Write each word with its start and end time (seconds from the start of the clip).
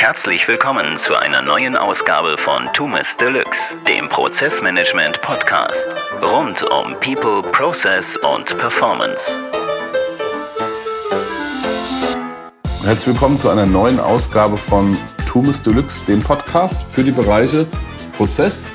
Herzlich 0.00 0.48
willkommen 0.48 0.96
zu 0.96 1.14
einer 1.14 1.42
neuen 1.42 1.76
Ausgabe 1.76 2.38
von 2.38 2.72
Tumis 2.72 3.18
Deluxe, 3.18 3.76
dem 3.86 4.08
Prozessmanagement 4.08 5.20
Podcast. 5.20 5.86
Rund 6.22 6.62
um 6.62 6.98
People, 7.00 7.42
Process 7.52 8.16
und 8.16 8.46
Performance. 8.56 9.38
Herzlich 12.82 13.08
willkommen 13.08 13.36
zu 13.36 13.50
einer 13.50 13.66
neuen 13.66 14.00
Ausgabe 14.00 14.56
von 14.56 14.96
Tumis 15.26 15.62
Deluxe, 15.62 16.06
dem 16.06 16.20
Podcast 16.20 16.82
für 16.84 17.04
die 17.04 17.12
Bereiche 17.12 17.66
Prozess, 18.16 18.70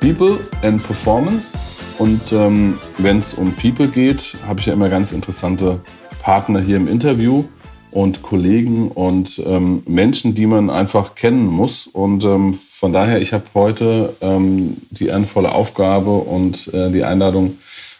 People 0.00 0.38
and 0.60 0.86
Performance. 0.86 1.56
Und 1.96 2.30
ähm, 2.34 2.78
wenn 2.98 3.20
es 3.20 3.32
um 3.32 3.50
People 3.54 3.88
geht, 3.88 4.36
habe 4.46 4.60
ich 4.60 4.66
ja 4.66 4.74
immer 4.74 4.90
ganz 4.90 5.12
interessante 5.12 5.80
Partner 6.20 6.60
hier 6.60 6.76
im 6.76 6.86
Interview 6.86 7.46
und 7.90 8.22
Kollegen 8.22 8.88
und 8.88 9.42
ähm, 9.46 9.82
Menschen, 9.86 10.34
die 10.34 10.46
man 10.46 10.70
einfach 10.70 11.14
kennen 11.14 11.46
muss. 11.46 11.86
Und 11.86 12.24
ähm, 12.24 12.54
von 12.54 12.92
daher, 12.92 13.20
ich 13.20 13.32
habe 13.32 13.44
heute 13.54 14.14
ähm, 14.20 14.76
die 14.90 15.06
ehrenvolle 15.06 15.52
Aufgabe 15.52 16.10
und 16.10 16.72
äh, 16.74 16.90
die 16.90 17.04
Einladung 17.04 17.58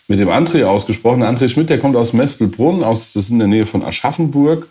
mit 0.09 0.19
dem 0.19 0.28
André 0.28 0.64
ausgesprochen. 0.64 1.23
André 1.23 1.48
Schmidt, 1.48 1.70
der 1.70 1.78
kommt 1.78 1.97
aus 1.97 2.12
Mespelbrunn, 2.12 2.84
aus, 2.84 3.12
das 3.12 3.25
ist 3.25 3.30
in 3.30 3.38
der 3.38 3.48
Nähe 3.48 3.66
von 3.66 3.84
Aschaffenburg. 3.84 4.69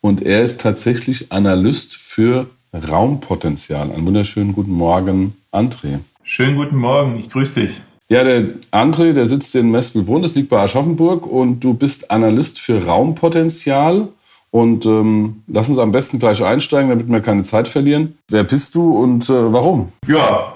Und 0.00 0.22
er 0.22 0.42
ist 0.42 0.60
tatsächlich 0.60 1.30
Analyst 1.30 1.96
für 1.96 2.46
Raumpotenzial. 2.72 3.90
Einen 3.90 4.06
wunderschönen 4.06 4.52
guten 4.52 4.72
Morgen, 4.72 5.34
André. 5.52 5.98
Schönen 6.22 6.56
guten 6.56 6.76
Morgen, 6.76 7.18
ich 7.18 7.28
grüße 7.28 7.60
dich. 7.60 7.82
Ja, 8.08 8.24
der 8.24 8.44
André, 8.72 9.12
der 9.12 9.26
sitzt 9.26 9.54
in 9.54 9.70
Mespelbrunn, 9.70 10.22
das 10.22 10.34
liegt 10.34 10.48
bei 10.48 10.60
Aschaffenburg 10.60 11.26
und 11.26 11.60
du 11.60 11.74
bist 11.74 12.10
Analyst 12.10 12.58
für 12.58 12.84
Raumpotenzial. 12.84 14.08
Und 14.50 14.84
ähm, 14.84 15.42
lass 15.46 15.68
uns 15.68 15.78
am 15.78 15.92
besten 15.92 16.18
gleich 16.18 16.44
einsteigen, 16.44 16.90
damit 16.90 17.08
wir 17.08 17.20
keine 17.20 17.44
Zeit 17.44 17.68
verlieren. 17.68 18.16
Wer 18.28 18.44
bist 18.44 18.74
du 18.74 18.96
und 18.96 19.30
äh, 19.30 19.52
warum? 19.52 19.92
Ja, 20.06 20.54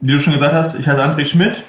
wie 0.00 0.12
du 0.12 0.20
schon 0.20 0.32
gesagt 0.32 0.52
hast, 0.52 0.74
ich 0.74 0.88
heiße 0.88 1.02
André 1.02 1.24
Schmidt. 1.24 1.62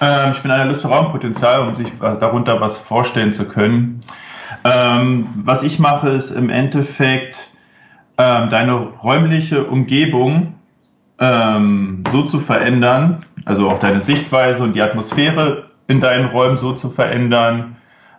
Ähm, 0.00 0.32
ich 0.32 0.40
bin 0.40 0.50
Analyst 0.50 0.82
für 0.82 0.88
Raumpotenzial, 0.88 1.66
um 1.66 1.74
sich 1.74 1.90
darunter 2.00 2.60
was 2.60 2.76
vorstellen 2.76 3.32
zu 3.32 3.46
können. 3.46 4.02
Ähm, 4.64 5.26
was 5.36 5.62
ich 5.62 5.78
mache, 5.78 6.10
ist 6.10 6.30
im 6.30 6.50
Endeffekt 6.50 7.48
ähm, 8.18 8.50
deine 8.50 8.74
räumliche 8.74 9.64
Umgebung 9.64 10.54
ähm, 11.18 12.04
so 12.10 12.22
zu 12.22 12.40
verändern, 12.40 13.18
also 13.44 13.68
auch 13.70 13.78
deine 13.78 14.00
Sichtweise 14.00 14.62
und 14.62 14.74
die 14.74 14.82
Atmosphäre 14.82 15.70
in 15.88 16.00
deinen 16.00 16.26
Räumen 16.26 16.56
so 16.56 16.72
zu 16.72 16.90
verändern, 16.90 17.75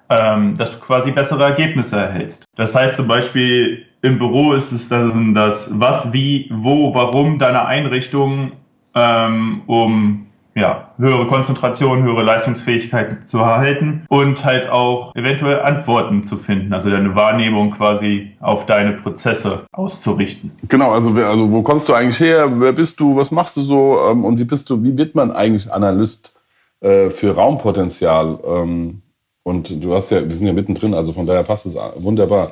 ähm, 0.10 0.58
dass 0.58 0.72
du 0.72 0.80
quasi 0.80 1.12
bessere 1.12 1.44
Ergebnisse 1.44 1.98
erhältst. 1.98 2.46
Das 2.56 2.76
heißt 2.76 2.96
zum 2.96 3.08
Beispiel 3.08 3.86
im 4.02 4.20
Büro 4.20 4.54
ist 4.54 4.72
es 4.72 4.90
dann 4.90 5.34
das 5.34 5.70
Was, 5.74 6.14
Wie, 6.14 6.50
Wo, 6.54 6.94
Warum 6.94 7.40
deiner 7.40 7.66
Einrichtung, 7.66 8.54
ähm, 8.96 9.62
um 9.68 10.28
ja, 10.56 10.90
höhere 10.98 11.28
Konzentration, 11.28 12.02
höhere 12.02 12.24
Leistungsfähigkeit 12.24 13.28
zu 13.28 13.38
erhalten 13.38 14.06
und 14.10 14.44
halt 14.44 14.68
auch 14.68 15.16
eventuell 15.16 15.62
Antworten 15.62 16.24
zu 16.24 16.36
finden, 16.36 16.74
also 16.74 16.90
deine 16.90 17.14
Wahrnehmung 17.14 17.70
quasi 17.72 18.32
auf 18.40 18.66
deine 18.66 18.94
Prozesse 18.94 19.68
auszurichten. 19.72 20.52
Genau, 20.68 20.92
also, 20.92 21.12
also 21.14 21.52
wo 21.52 21.62
kommst 21.62 21.88
du 21.88 21.94
eigentlich 21.94 22.20
her? 22.20 22.50
Wer 22.60 22.72
bist 22.72 23.00
du? 23.00 23.16
Was 23.16 23.30
machst 23.30 23.56
du 23.58 23.62
so? 23.62 24.00
Ähm, 24.10 24.26
und 24.26 24.40
wie 24.40 24.46
bist 24.46 24.68
du? 24.72 24.84
Wie 24.84 24.98
wird 24.98 25.14
man 25.14 25.32
eigentlich 25.32 25.72
Analyst 25.72 26.34
äh, 26.82 27.12
für 27.12 27.36
Raumpotenzial? 27.36 28.40
Ähm, 28.44 29.04
und 29.48 29.82
du 29.82 29.94
hast 29.94 30.10
ja, 30.12 30.28
wir 30.28 30.36
sind 30.36 30.46
ja 30.46 30.52
mittendrin, 30.52 30.94
also 30.94 31.14
von 31.14 31.26
daher 31.26 31.44
passt 31.44 31.66
es 31.68 31.78
wunderbar. 31.96 32.52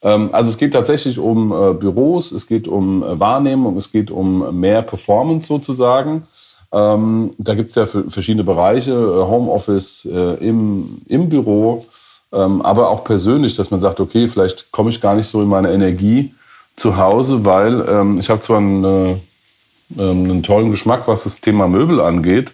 Ähm, 0.00 0.28
also 0.30 0.48
es 0.48 0.56
geht 0.56 0.74
tatsächlich 0.74 1.18
um 1.18 1.50
äh, 1.50 1.74
Büros, 1.74 2.30
es 2.30 2.46
geht 2.46 2.68
um 2.68 3.02
äh, 3.02 3.18
Wahrnehmung, 3.18 3.76
es 3.76 3.90
geht 3.90 4.12
um 4.12 4.56
mehr 4.60 4.82
Performance 4.82 5.48
sozusagen. 5.48 6.22
Ähm, 6.72 7.34
da 7.38 7.54
gibt 7.54 7.70
es 7.70 7.74
ja 7.74 7.86
verschiedene 7.86 8.44
Bereiche, 8.44 8.92
äh, 8.92 9.22
Homeoffice 9.24 10.04
im, 10.04 11.02
im 11.08 11.28
Büro, 11.28 11.84
ähm, 12.32 12.62
aber 12.62 12.90
auch 12.90 13.02
persönlich, 13.02 13.56
dass 13.56 13.72
man 13.72 13.80
sagt, 13.80 13.98
okay, 13.98 14.28
vielleicht 14.28 14.70
komme 14.70 14.90
ich 14.90 15.00
gar 15.00 15.16
nicht 15.16 15.26
so 15.26 15.42
in 15.42 15.48
meine 15.48 15.72
Energie 15.72 16.32
zu 16.76 16.96
Hause, 16.96 17.44
weil 17.44 17.80
ich 18.20 18.28
habe 18.28 18.40
zwar 18.40 18.58
einen, 18.58 19.20
einen 19.96 20.42
tollen 20.42 20.70
Geschmack, 20.70 21.08
was 21.08 21.24
das 21.24 21.40
Thema 21.40 21.68
Möbel 21.68 22.02
angeht, 22.02 22.52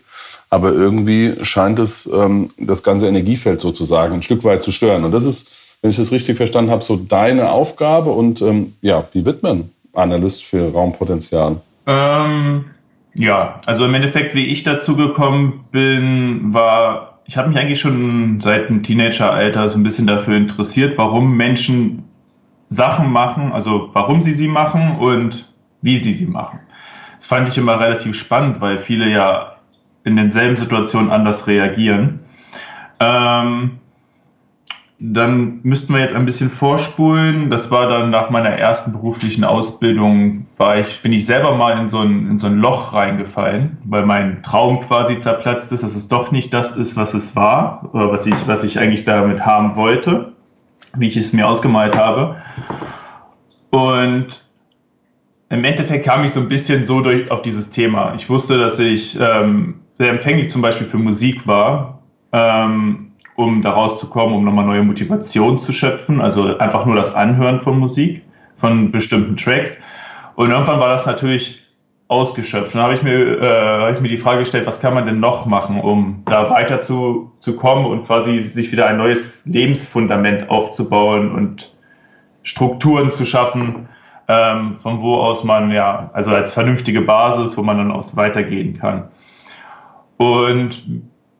aber 0.52 0.74
irgendwie 0.74 1.32
scheint 1.44 1.78
es 1.78 2.06
ähm, 2.12 2.50
das 2.58 2.82
ganze 2.82 3.08
Energiefeld 3.08 3.58
sozusagen 3.58 4.12
ein 4.12 4.22
Stück 4.22 4.44
weit 4.44 4.60
zu 4.60 4.70
stören. 4.70 5.02
Und 5.02 5.12
das 5.12 5.24
ist, 5.24 5.78
wenn 5.80 5.90
ich 5.90 5.96
das 5.96 6.12
richtig 6.12 6.36
verstanden 6.36 6.70
habe, 6.70 6.84
so 6.84 6.96
deine 6.96 7.50
Aufgabe. 7.50 8.10
Und 8.10 8.42
ähm, 8.42 8.74
ja, 8.82 9.02
wie 9.12 9.24
wird 9.24 9.42
man 9.42 9.70
Analyst 9.94 10.44
für 10.44 10.70
Raumpotenzial? 10.70 11.56
Ähm, 11.86 12.66
ja, 13.14 13.62
also 13.64 13.86
im 13.86 13.94
Endeffekt, 13.94 14.34
wie 14.34 14.44
ich 14.44 14.62
dazu 14.62 14.94
gekommen 14.94 15.64
bin, 15.72 16.52
war, 16.52 17.20
ich 17.24 17.38
habe 17.38 17.48
mich 17.48 17.58
eigentlich 17.58 17.80
schon 17.80 18.42
seit 18.42 18.68
dem 18.68 18.82
Teenageralter 18.82 19.70
so 19.70 19.78
ein 19.78 19.82
bisschen 19.82 20.06
dafür 20.06 20.36
interessiert, 20.36 20.98
warum 20.98 21.34
Menschen 21.34 22.04
Sachen 22.68 23.10
machen, 23.10 23.52
also 23.52 23.88
warum 23.94 24.20
sie 24.20 24.34
sie 24.34 24.48
machen 24.48 24.98
und 24.98 25.50
wie 25.80 25.96
sie 25.96 26.12
sie 26.12 26.26
machen. 26.26 26.60
Das 27.16 27.26
fand 27.26 27.48
ich 27.48 27.56
immer 27.56 27.80
relativ 27.80 28.18
spannend, 28.18 28.60
weil 28.60 28.76
viele 28.76 29.08
ja 29.08 29.51
in 30.04 30.16
denselben 30.16 30.56
Situationen 30.56 31.10
anders 31.10 31.46
reagieren. 31.46 32.20
Ähm, 33.00 33.78
dann 35.04 35.58
müssten 35.64 35.92
wir 35.94 36.00
jetzt 36.00 36.14
ein 36.14 36.24
bisschen 36.26 36.48
vorspulen. 36.48 37.50
Das 37.50 37.72
war 37.72 37.88
dann 37.88 38.10
nach 38.10 38.30
meiner 38.30 38.50
ersten 38.50 38.92
beruflichen 38.92 39.42
Ausbildung, 39.42 40.46
war 40.58 40.78
ich, 40.78 41.02
bin 41.02 41.12
ich 41.12 41.26
selber 41.26 41.56
mal 41.56 41.76
in 41.76 41.88
so, 41.88 41.98
ein, 41.98 42.30
in 42.30 42.38
so 42.38 42.46
ein 42.46 42.58
Loch 42.58 42.94
reingefallen, 42.94 43.78
weil 43.84 44.06
mein 44.06 44.44
Traum 44.44 44.78
quasi 44.78 45.18
zerplatzt 45.18 45.72
ist, 45.72 45.82
dass 45.82 45.96
es 45.96 46.06
doch 46.06 46.30
nicht 46.30 46.54
das 46.54 46.76
ist, 46.76 46.96
was 46.96 47.14
es 47.14 47.34
war, 47.34 47.90
oder 47.92 48.12
was 48.12 48.26
ich, 48.26 48.46
was 48.46 48.62
ich 48.62 48.78
eigentlich 48.78 49.04
damit 49.04 49.44
haben 49.44 49.74
wollte, 49.74 50.34
wie 50.96 51.08
ich 51.08 51.16
es 51.16 51.32
mir 51.32 51.48
ausgemalt 51.48 51.96
habe. 51.96 52.36
Und 53.70 54.44
im 55.48 55.64
Endeffekt 55.64 56.06
kam 56.06 56.22
ich 56.22 56.32
so 56.32 56.38
ein 56.38 56.48
bisschen 56.48 56.84
so 56.84 57.00
durch 57.00 57.28
auf 57.28 57.42
dieses 57.42 57.70
Thema. 57.70 58.14
Ich 58.14 58.30
wusste, 58.30 58.56
dass 58.56 58.78
ich 58.78 59.18
ähm, 59.20 59.81
sehr 59.94 60.10
empfänglich 60.10 60.50
zum 60.50 60.62
Beispiel 60.62 60.86
für 60.86 60.98
Musik 60.98 61.46
war, 61.46 62.02
ähm, 62.32 63.12
um 63.36 63.62
daraus 63.62 63.98
zu 63.98 64.08
kommen, 64.08 64.34
um 64.34 64.44
nochmal 64.44 64.66
neue 64.66 64.82
Motivation 64.82 65.58
zu 65.58 65.72
schöpfen, 65.72 66.20
also 66.20 66.58
einfach 66.58 66.86
nur 66.86 66.96
das 66.96 67.14
Anhören 67.14 67.58
von 67.58 67.78
Musik, 67.78 68.22
von 68.54 68.90
bestimmten 68.90 69.36
Tracks. 69.36 69.78
Und 70.34 70.50
irgendwann 70.50 70.80
war 70.80 70.88
das 70.88 71.06
natürlich 71.06 71.62
ausgeschöpft. 72.08 72.74
Dann 72.74 72.82
habe 72.82 72.94
ich, 72.94 73.02
mir, 73.02 73.40
äh, 73.40 73.86
hab 73.86 73.94
ich 73.94 74.00
mir 74.00 74.08
die 74.08 74.18
Frage 74.18 74.40
gestellt, 74.40 74.66
was 74.66 74.80
kann 74.80 74.92
man 74.94 75.06
denn 75.06 75.18
noch 75.18 75.46
machen, 75.46 75.80
um 75.80 76.22
da 76.26 76.50
weiter 76.50 76.80
zu, 76.82 77.32
zu 77.40 77.56
kommen 77.56 77.86
und 77.86 78.04
quasi 78.04 78.44
sich 78.44 78.70
wieder 78.70 78.86
ein 78.86 78.98
neues 78.98 79.40
Lebensfundament 79.46 80.50
aufzubauen 80.50 81.32
und 81.32 81.70
Strukturen 82.42 83.10
zu 83.10 83.24
schaffen, 83.24 83.88
ähm, 84.28 84.76
von 84.76 85.00
wo 85.00 85.14
aus 85.16 85.42
man 85.42 85.70
ja, 85.70 86.10
also 86.12 86.32
als 86.32 86.52
vernünftige 86.52 87.00
Basis, 87.00 87.56
wo 87.56 87.62
man 87.62 87.78
dann 87.78 87.90
aus 87.90 88.14
weitergehen 88.16 88.78
kann. 88.78 89.04
Und 90.16 90.82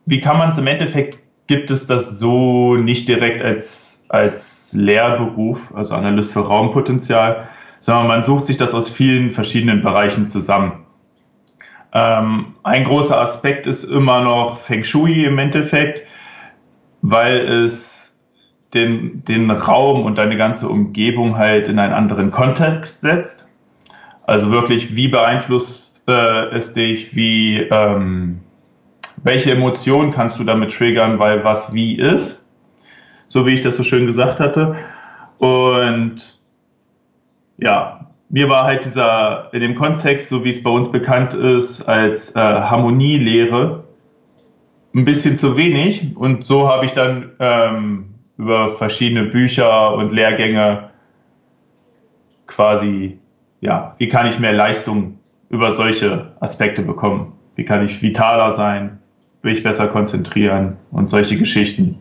wie 0.05 0.19
kann 0.19 0.37
man 0.37 0.49
es 0.49 0.57
im 0.57 0.67
Endeffekt, 0.67 1.19
gibt 1.47 1.71
es 1.71 1.87
das 1.87 2.19
so 2.19 2.75
nicht 2.75 3.07
direkt 3.07 3.41
als, 3.41 4.05
als 4.09 4.73
Lehrberuf, 4.73 5.59
also 5.73 5.95
Analyst 5.95 6.33
für 6.33 6.41
Raumpotenzial, 6.41 7.47
sondern 7.79 8.07
man 8.07 8.23
sucht 8.23 8.45
sich 8.45 8.57
das 8.57 8.73
aus 8.73 8.89
vielen 8.89 9.31
verschiedenen 9.31 9.81
Bereichen 9.81 10.29
zusammen. 10.29 10.83
Ähm, 11.93 12.55
ein 12.63 12.85
großer 12.85 13.19
Aspekt 13.19 13.67
ist 13.67 13.83
immer 13.83 14.21
noch 14.21 14.59
Feng 14.59 14.83
Shui 14.83 15.25
im 15.25 15.37
Endeffekt, 15.37 16.07
weil 17.01 17.39
es 17.39 18.17
den, 18.73 19.23
den 19.25 19.51
Raum 19.51 20.03
und 20.03 20.17
deine 20.17 20.37
ganze 20.37 20.67
Umgebung 20.67 21.37
halt 21.37 21.67
in 21.67 21.77
einen 21.77 21.93
anderen 21.93 22.31
Kontext 22.31 23.01
setzt. 23.01 23.47
Also 24.25 24.49
wirklich, 24.49 24.95
wie 24.95 25.07
beeinflusst 25.07 26.03
äh, 26.07 26.49
es 26.49 26.73
dich, 26.73 27.15
wie, 27.15 27.57
ähm, 27.57 28.39
welche 29.23 29.51
Emotionen 29.51 30.11
kannst 30.11 30.39
du 30.39 30.43
damit 30.43 30.71
triggern, 30.71 31.19
weil 31.19 31.43
was 31.43 31.73
wie 31.73 31.97
ist, 31.97 32.43
so 33.27 33.45
wie 33.45 33.53
ich 33.53 33.61
das 33.61 33.77
so 33.77 33.83
schön 33.83 34.05
gesagt 34.05 34.39
hatte. 34.39 34.75
Und 35.37 36.39
ja, 37.57 38.11
mir 38.29 38.49
war 38.49 38.65
halt 38.65 38.85
dieser, 38.85 39.49
in 39.53 39.61
dem 39.61 39.75
Kontext, 39.75 40.29
so 40.29 40.43
wie 40.43 40.49
es 40.49 40.61
bei 40.61 40.69
uns 40.69 40.91
bekannt 40.91 41.33
ist, 41.33 41.83
als 41.83 42.35
äh, 42.35 42.39
Harmonielehre, 42.39 43.83
ein 44.95 45.05
bisschen 45.05 45.37
zu 45.37 45.55
wenig. 45.57 46.15
Und 46.15 46.45
so 46.45 46.69
habe 46.69 46.85
ich 46.85 46.93
dann 46.93 47.31
ähm, 47.39 48.15
über 48.37 48.69
verschiedene 48.69 49.25
Bücher 49.25 49.95
und 49.95 50.11
Lehrgänge 50.11 50.89
quasi, 52.47 53.19
ja, 53.61 53.95
wie 53.97 54.07
kann 54.07 54.27
ich 54.27 54.39
mehr 54.39 54.53
Leistung 54.53 55.19
über 55.49 55.71
solche 55.71 56.31
Aspekte 56.39 56.81
bekommen? 56.81 57.33
Wie 57.55 57.65
kann 57.65 57.85
ich 57.85 58.01
vitaler 58.01 58.51
sein? 58.53 58.99
Will 59.43 59.53
ich 59.53 59.61
besser 59.61 59.87
konzentrieren 59.87 60.77
und 60.91 61.09
solche 61.09 61.37
Geschichten. 61.37 61.99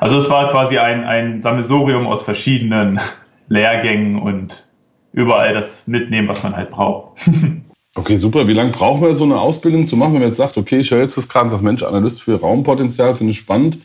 Also 0.00 0.18
es 0.18 0.30
war 0.30 0.48
quasi 0.50 0.78
ein, 0.78 1.04
ein 1.04 1.40
Sammelsurium 1.40 2.06
aus 2.06 2.22
verschiedenen 2.22 3.00
Lehrgängen 3.48 4.20
und 4.20 4.66
überall 5.12 5.54
das 5.54 5.86
mitnehmen, 5.86 6.28
was 6.28 6.42
man 6.42 6.54
halt 6.54 6.70
braucht. 6.70 7.18
Okay, 7.96 8.16
super. 8.16 8.48
Wie 8.48 8.54
lange 8.54 8.72
brauchen 8.72 9.02
wir 9.02 9.14
so 9.14 9.22
eine 9.22 9.40
Ausbildung 9.40 9.86
zu 9.86 9.96
machen, 9.96 10.14
wenn 10.14 10.20
man 10.20 10.30
jetzt 10.30 10.38
sagt, 10.38 10.56
okay, 10.58 10.78
ich 10.78 10.90
höre 10.90 11.02
jetzt 11.02 11.16
das 11.16 11.28
gerade 11.28 11.44
und 11.44 11.50
sage, 11.50 11.62
Mensch, 11.62 11.84
Analyst 11.84 12.20
für 12.20 12.40
Raumpotenzial, 12.40 13.14
finde 13.14 13.30
ich 13.30 13.38
spannend. 13.38 13.78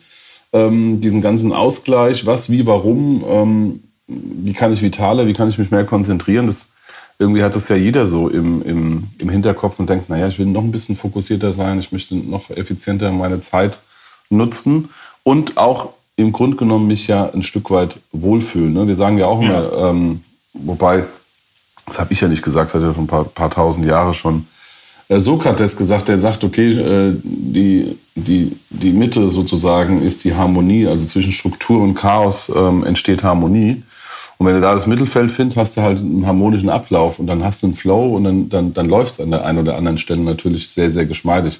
Ähm, 0.51 0.99
diesen 0.99 1.21
ganzen 1.21 1.53
Ausgleich, 1.53 2.25
was, 2.25 2.49
wie, 2.49 2.65
warum, 2.65 3.23
ähm, 3.29 3.83
wie 4.07 4.53
kann 4.53 4.73
ich 4.73 4.81
vitaler, 4.81 5.27
wie 5.27 5.33
kann 5.33 5.47
ich 5.47 5.59
mich 5.59 5.69
mehr 5.69 5.85
konzentrieren, 5.85 6.47
das 6.47 6.69
irgendwie 7.19 7.43
hat 7.43 7.55
das 7.55 7.67
ja 7.67 7.75
jeder 7.75 8.07
so 8.07 8.29
im, 8.29 8.61
im, 8.63 9.07
im 9.19 9.29
Hinterkopf 9.29 9.77
und 9.79 9.89
denkt, 9.89 10.09
naja, 10.09 10.27
ich 10.29 10.39
will 10.39 10.45
noch 10.45 10.63
ein 10.63 10.71
bisschen 10.71 10.95
fokussierter 10.95 11.51
sein, 11.51 11.77
ich 11.77 11.91
möchte 11.91 12.15
noch 12.15 12.49
effizienter 12.49 13.11
meine 13.11 13.41
Zeit 13.41 13.79
nutzen 14.29 14.89
und 15.23 15.57
auch 15.57 15.89
im 16.15 16.31
Grunde 16.31 16.57
genommen 16.57 16.87
mich 16.87 17.07
ja 17.07 17.29
ein 17.29 17.43
Stück 17.43 17.71
weit 17.71 17.97
wohlfühlen. 18.11 18.73
Ne? 18.73 18.87
Wir 18.87 18.95
sagen 18.95 19.17
ja 19.17 19.25
auch 19.25 19.41
immer, 19.41 19.71
ähm, 19.73 20.23
wobei, 20.53 21.03
das 21.85 21.99
habe 21.99 22.13
ich 22.13 22.21
ja 22.21 22.27
nicht 22.27 22.43
gesagt, 22.43 22.73
das 22.73 22.81
hat 22.81 22.87
ja 22.87 22.93
schon 22.93 23.03
ein 23.03 23.07
paar, 23.07 23.25
paar 23.25 23.49
tausend 23.49 23.85
Jahre 23.85 24.13
schon 24.13 24.45
äh, 25.09 25.19
Sokrates 25.19 25.75
gesagt, 25.75 26.07
der 26.07 26.17
sagt, 26.17 26.43
okay, 26.43 26.71
äh, 26.71 27.15
die, 27.23 27.97
die, 28.15 28.55
die 28.69 28.91
Mitte 28.91 29.29
sozusagen 29.29 30.01
ist 30.01 30.23
die 30.23 30.35
Harmonie, 30.35 30.87
also 30.87 31.05
zwischen 31.05 31.33
Struktur 31.33 31.81
und 31.81 31.95
Chaos 31.95 32.51
ähm, 32.55 32.85
entsteht 32.85 33.23
Harmonie. 33.23 33.83
Und 34.39 34.47
wenn 34.47 34.55
du 34.55 34.61
da 34.61 34.73
das 34.73 34.87
Mittelfeld 34.87 35.33
findest, 35.33 35.57
hast 35.57 35.75
du 35.75 35.81
halt 35.81 35.99
einen 35.99 36.25
harmonischen 36.25 36.69
Ablauf 36.69 37.19
und 37.19 37.27
dann 37.27 37.43
hast 37.43 37.61
du 37.61 37.67
einen 37.67 37.73
Flow 37.73 38.15
und 38.15 38.23
dann, 38.23 38.47
dann, 38.47 38.73
dann 38.73 38.87
läuft 38.87 39.11
es 39.11 39.19
an 39.19 39.31
der 39.31 39.45
einen 39.45 39.59
oder 39.59 39.75
anderen 39.75 39.97
Stelle 39.97 40.21
natürlich 40.21 40.69
sehr, 40.69 40.89
sehr 40.91 41.05
geschmeidig. 41.05 41.59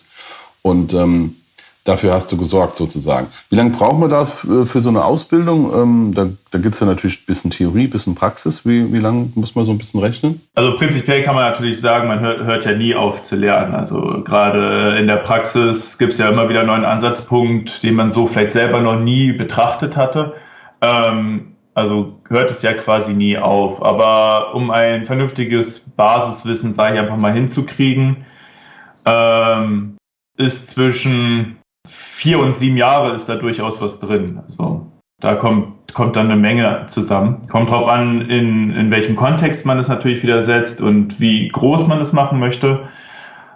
Und 0.62 0.94
ähm, 0.94 1.36
dafür 1.84 2.14
hast 2.14 2.32
du 2.32 2.38
gesorgt 2.38 2.78
sozusagen. 2.78 3.28
Wie 3.50 3.58
lange 3.58 3.72
braucht 3.72 4.00
man 4.00 4.10
da 4.10 4.24
für 4.24 4.80
so 4.80 4.88
eine 4.88 5.04
Ausbildung? 5.04 5.74
Ähm, 5.76 6.14
da 6.16 6.30
da 6.52 6.60
gibt 6.60 6.76
es 6.76 6.80
ja 6.80 6.88
natürlich 6.88 7.20
ein 7.20 7.26
bisschen 7.26 7.52
Theorie, 7.52 7.84
ein 7.84 7.90
bisschen 7.90 8.16
Praxis. 8.16 8.66
Wie, 8.66 8.94
wie 8.94 9.00
lange 9.00 9.30
muss 9.36 9.56
man 9.56 9.66
so 9.66 9.74
ein 9.74 9.78
bisschen 9.78 10.00
rechnen? 10.00 10.40
Also 10.56 10.78
prinzipiell 10.78 11.22
kann 11.24 11.36
man 11.36 11.50
natürlich 11.50 11.82
sagen, 11.82 12.08
man 12.08 12.22
hört, 12.22 12.46
hört 12.46 12.64
ja 12.64 12.72
nie 12.72 12.96
auf 12.96 13.24
zu 13.24 13.36
lernen. 13.36 13.76
Also 13.76 14.24
gerade 14.24 14.98
in 14.98 15.08
der 15.08 15.18
Praxis 15.18 15.98
gibt 15.98 16.14
es 16.14 16.18
ja 16.18 16.30
immer 16.30 16.48
wieder 16.48 16.62
einen 16.62 16.70
neuen 16.70 16.86
Ansatzpunkt, 16.86 17.84
den 17.84 17.96
man 17.96 18.10
so 18.10 18.26
vielleicht 18.26 18.52
selber 18.52 18.80
noch 18.80 18.98
nie 18.98 19.34
betrachtet 19.34 19.98
hatte. 19.98 20.34
Ähm, 20.82 21.56
also 21.80 22.20
hört 22.28 22.52
es 22.52 22.62
ja 22.62 22.74
quasi 22.74 23.14
nie 23.14 23.38
auf. 23.38 23.82
Aber 23.82 24.54
um 24.54 24.70
ein 24.70 25.06
vernünftiges 25.06 25.90
Basiswissen, 25.96 26.74
sage 26.74 26.96
ich 26.96 27.00
einfach 27.00 27.18
mal, 27.18 27.34
hinzukriegen, 27.34 28.26
ähm, 29.06 29.98
ist 30.38 30.70
zwischen 30.70 31.58
vier 31.88 32.40
und 32.40 32.54
sieben 32.54 32.78
Jahre 32.78 33.14
ist 33.14 33.30
da 33.30 33.36
durchaus 33.36 33.82
was 33.82 34.00
drin. 34.00 34.42
Also 34.44 34.92
da 35.22 35.36
kommt, 35.36 35.94
kommt 35.94 36.16
dann 36.16 36.30
eine 36.30 36.40
Menge 36.40 36.86
zusammen. 36.88 37.48
Kommt 37.48 37.70
drauf 37.70 37.88
an, 37.88 38.30
in, 38.30 38.72
in 38.72 38.92
welchem 38.92 39.16
Kontext 39.16 39.66
man 39.66 39.80
es 39.80 39.88
natürlich 39.88 40.22
wieder 40.22 40.44
setzt 40.44 40.82
und 40.82 41.20
wie 41.20 41.48
groß 41.48 41.88
man 41.88 42.00
es 42.00 42.12
machen 42.14 42.40
möchte. 42.40 42.90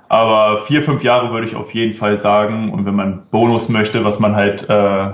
Aber 0.07 0.57
vier, 0.57 0.81
fünf 0.81 1.03
Jahre 1.03 1.31
würde 1.31 1.47
ich 1.47 1.55
auf 1.55 1.73
jeden 1.73 1.93
Fall 1.93 2.17
sagen. 2.17 2.71
Und 2.71 2.85
wenn 2.85 2.95
man 2.95 3.23
Bonus 3.31 3.67
möchte, 3.67 4.03
was 4.05 4.19
man 4.19 4.35
halt 4.35 4.69
äh, 4.69 5.11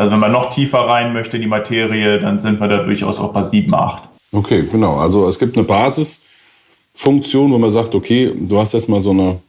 also 0.00 0.12
wenn 0.12 0.20
man 0.20 0.32
noch 0.32 0.48
tiefer 0.48 0.78
rein 0.78 1.12
möchte 1.12 1.36
in 1.36 1.42
die 1.42 1.46
Materie, 1.46 2.18
dann 2.18 2.38
sind 2.38 2.58
wir 2.58 2.68
da 2.68 2.78
durchaus 2.78 3.18
auch 3.18 3.34
bei 3.34 3.44
7, 3.44 3.74
8. 3.74 4.02
Okay, 4.32 4.62
genau. 4.72 4.96
Also 4.96 5.28
es 5.28 5.38
gibt 5.38 5.58
eine 5.58 5.66
Basisfunktion, 5.66 7.52
wo 7.52 7.58
man 7.58 7.68
sagt, 7.68 7.94
okay, 7.94 8.32
du 8.34 8.58
hast 8.58 8.72
erstmal 8.72 9.02
so 9.02 9.10
eine, 9.10 9.40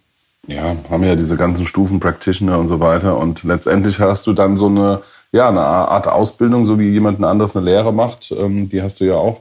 ja, 0.48 0.76
haben 0.90 1.06
ja 1.06 1.16
diese 1.16 1.38
ganzen 1.38 1.66
Stufen, 1.66 2.02
Practitioner 2.02 2.60
und 2.60 2.68
so 2.68 2.82
weiter. 2.82 3.18
Und 3.18 3.46
letztendlich 3.46 3.98
hast 4.02 4.28
du 4.28 4.34
dann 4.34 4.58
so 4.58 4.66
eine, 4.66 5.02
ja, 5.32 5.48
eine 5.48 5.62
Art 5.62 6.10
Ausbildung, 6.10 6.66
so 6.66 6.78
wie 6.78 6.90
jemand 6.90 7.24
anderes 7.24 7.56
eine 7.56 7.64
Lehre 7.64 7.94
macht. 7.94 8.34
Ähm, 8.38 8.68
die 8.68 8.82
hast 8.82 9.00
du 9.00 9.06
ja 9.06 9.16
auch 9.16 9.40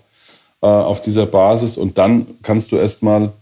äh, 0.63 0.67
auf 0.67 1.03
dieser 1.03 1.27
Basis. 1.27 1.77
Und 1.77 1.99
dann 1.99 2.29
kannst 2.45 2.71
du 2.71 2.77
erstmal 2.77 3.33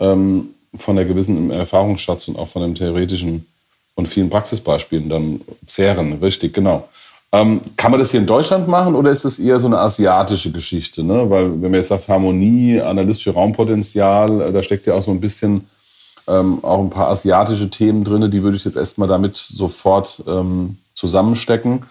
ähm, 0.00 0.48
von 0.76 0.96
der 0.96 1.04
gewissen 1.04 1.52
Erfahrungsschatz 1.52 2.26
und 2.26 2.36
auch 2.36 2.48
von 2.48 2.62
dem 2.62 2.74
theoretischen 2.74 3.46
und 3.94 4.08
vielen 4.08 4.28
Praxisbeispielen 4.28 5.08
dann 5.08 5.40
zehren. 5.66 6.14
Richtig, 6.14 6.52
genau. 6.52 6.88
Ähm, 7.34 7.62
kann 7.78 7.90
man 7.90 7.98
das 7.98 8.10
hier 8.10 8.20
in 8.20 8.26
Deutschland 8.26 8.68
machen 8.68 8.94
oder 8.94 9.10
ist 9.10 9.24
das 9.24 9.38
eher 9.38 9.58
so 9.58 9.66
eine 9.66 9.78
asiatische 9.78 10.52
Geschichte? 10.52 11.02
Ne? 11.02 11.30
Weil 11.30 11.50
wenn 11.50 11.70
man 11.70 11.74
jetzt 11.74 11.88
sagt 11.88 12.08
Harmonie, 12.08 12.80
Analyse 12.80 13.22
für 13.22 13.30
Raumpotenzial, 13.30 14.42
äh, 14.42 14.52
da 14.52 14.62
steckt 14.62 14.86
ja 14.86 14.94
auch 14.94 15.02
so 15.02 15.10
ein 15.10 15.20
bisschen 15.20 15.66
ähm, 16.28 16.58
auch 16.62 16.80
ein 16.80 16.90
paar 16.90 17.08
asiatische 17.08 17.70
Themen 17.70 18.04
drin, 18.04 18.30
die 18.30 18.42
würde 18.42 18.56
ich 18.56 18.64
jetzt 18.64 18.76
erstmal 18.76 19.08
damit 19.08 19.36
sofort 19.36 20.22
ähm, 20.26 20.76
zusammenstecken. 20.94 21.86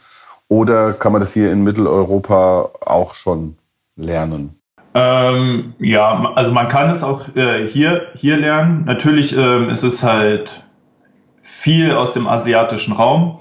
Oder 0.47 0.93
kann 0.93 1.11
man 1.11 1.21
das 1.21 1.33
hier 1.33 1.51
in 1.51 1.63
Mitteleuropa 1.63 2.69
auch 2.85 3.15
schon 3.15 3.55
lernen? 3.95 4.59
Ähm, 4.93 5.73
ja, 5.79 6.33
also 6.35 6.51
man 6.51 6.67
kann 6.67 6.89
es 6.89 7.01
auch 7.01 7.33
äh, 7.35 7.67
hier, 7.67 8.07
hier 8.15 8.37
lernen. 8.37 8.83
Natürlich 8.85 9.35
ähm, 9.35 9.69
ist 9.69 9.83
es 9.83 10.03
halt 10.03 10.61
viel 11.41 11.93
aus 11.93 12.13
dem 12.13 12.27
asiatischen 12.27 12.93
Raum. 12.93 13.39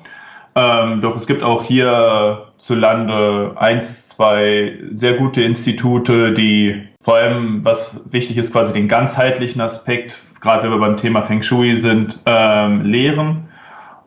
Ähm, 0.57 1.01
doch 1.01 1.17
es 1.17 1.27
gibt 1.27 1.43
auch 1.43 1.63
hier 1.63 2.49
zu 2.59 2.75
Lande 2.75 3.53
eins, 3.57 4.09
zwei 4.09 4.79
sehr 4.93 5.15
gute 5.15 5.43
Institute, 5.43 6.35
die 6.35 6.89
vor 7.01 7.17
allem, 7.17 7.65
was 7.65 8.01
wichtig 8.11 8.37
ist, 8.37 8.53
quasi 8.53 8.73
den 8.73 8.89
ganzheitlichen 8.89 9.61
Aspekt, 9.61 10.19
gerade 10.41 10.65
wenn 10.65 10.73
wir 10.73 10.79
beim 10.79 10.97
Thema 10.97 11.23
Feng 11.23 11.43
Shui 11.43 11.77
sind, 11.77 12.21
ähm, 12.27 12.83
lehren. 12.83 13.49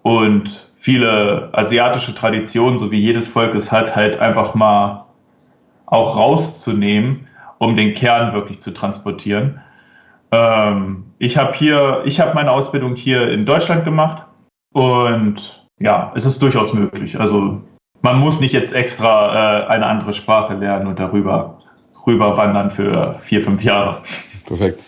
Und 0.02 0.70
viele 0.76 1.50
asiatische 1.54 2.14
Traditionen, 2.14 2.78
so 2.78 2.92
wie 2.92 3.00
jedes 3.00 3.28
Volk 3.28 3.56
es 3.56 3.72
hat, 3.72 3.96
halt 3.96 4.20
einfach 4.20 4.54
mal 4.54 5.06
auch 5.86 6.18
rauszunehmen, 6.18 7.28
um 7.58 7.76
den 7.76 7.94
Kern 7.94 8.34
wirklich 8.34 8.60
zu 8.60 8.72
transportieren. 8.72 9.62
Ähm, 10.32 11.06
ich 11.20 11.38
habe 11.38 11.54
hier, 11.54 12.02
ich 12.06 12.20
habe 12.20 12.34
meine 12.34 12.52
Ausbildung 12.52 12.96
hier 12.96 13.30
in 13.30 13.46
Deutschland 13.46 13.86
gemacht 13.86 14.24
und 14.74 15.63
ja, 15.84 16.12
es 16.16 16.26
ist 16.26 16.42
durchaus 16.42 16.74
möglich. 16.74 17.20
Also 17.20 17.62
man 18.02 18.20
muss 18.20 18.40
nicht 18.40 18.54
jetzt 18.54 18.74
extra 18.74 19.64
äh, 19.64 19.68
eine 19.68 19.86
andere 19.86 20.14
Sprache 20.14 20.56
lernen 20.56 20.88
und 20.88 21.00
darüber 21.00 21.60
rüber 22.08 22.38
wandern 22.38 22.72
für 22.72 23.20
vier, 23.24 23.42
fünf 23.42 23.64
Jahre. 23.64 24.02
Perfekt 24.46 24.80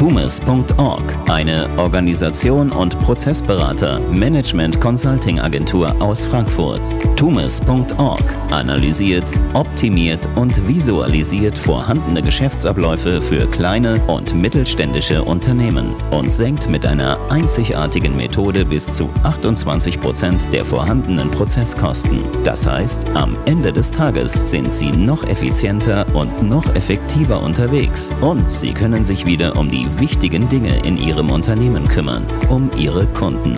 tumes.org, 0.00 1.02
eine 1.28 1.68
Organisation 1.76 2.70
und 2.70 2.98
Prozessberater, 3.00 4.00
Management 4.10 4.80
Consulting 4.80 5.38
Agentur 5.38 5.94
aus 6.00 6.26
Frankfurt. 6.26 6.80
Tumes.org 7.16 8.22
analysiert, 8.50 9.26
optimiert 9.52 10.26
und 10.36 10.66
visualisiert 10.66 11.58
vorhandene 11.58 12.22
Geschäftsabläufe 12.22 13.20
für 13.20 13.46
kleine 13.48 14.00
und 14.06 14.34
mittelständische 14.34 15.22
Unternehmen 15.22 15.94
und 16.10 16.32
senkt 16.32 16.70
mit 16.70 16.86
einer 16.86 17.18
einzigartigen 17.30 18.16
Methode 18.16 18.64
bis 18.64 18.94
zu 18.94 19.10
28 19.22 20.00
Prozent 20.00 20.50
der 20.50 20.64
vorhandenen 20.64 21.30
Prozesskosten. 21.30 22.20
Das 22.42 22.66
heißt, 22.66 23.06
am 23.12 23.36
Ende 23.44 23.70
des 23.70 23.92
Tages 23.92 24.50
sind 24.50 24.72
Sie 24.72 24.90
noch 24.90 25.24
effizienter 25.24 26.06
und 26.14 26.42
noch 26.42 26.74
effektiver 26.74 27.42
unterwegs 27.42 28.16
und 28.22 28.48
Sie 28.48 28.72
können 28.72 29.04
sich 29.04 29.26
wieder 29.26 29.56
um 29.56 29.70
die 29.70 29.89
wichtigen 29.98 30.48
Dinge 30.48 30.84
in 30.84 30.96
Ihrem 30.96 31.30
Unternehmen 31.30 31.88
kümmern, 31.88 32.24
um 32.48 32.70
Ihre 32.76 33.06
Kunden. 33.08 33.54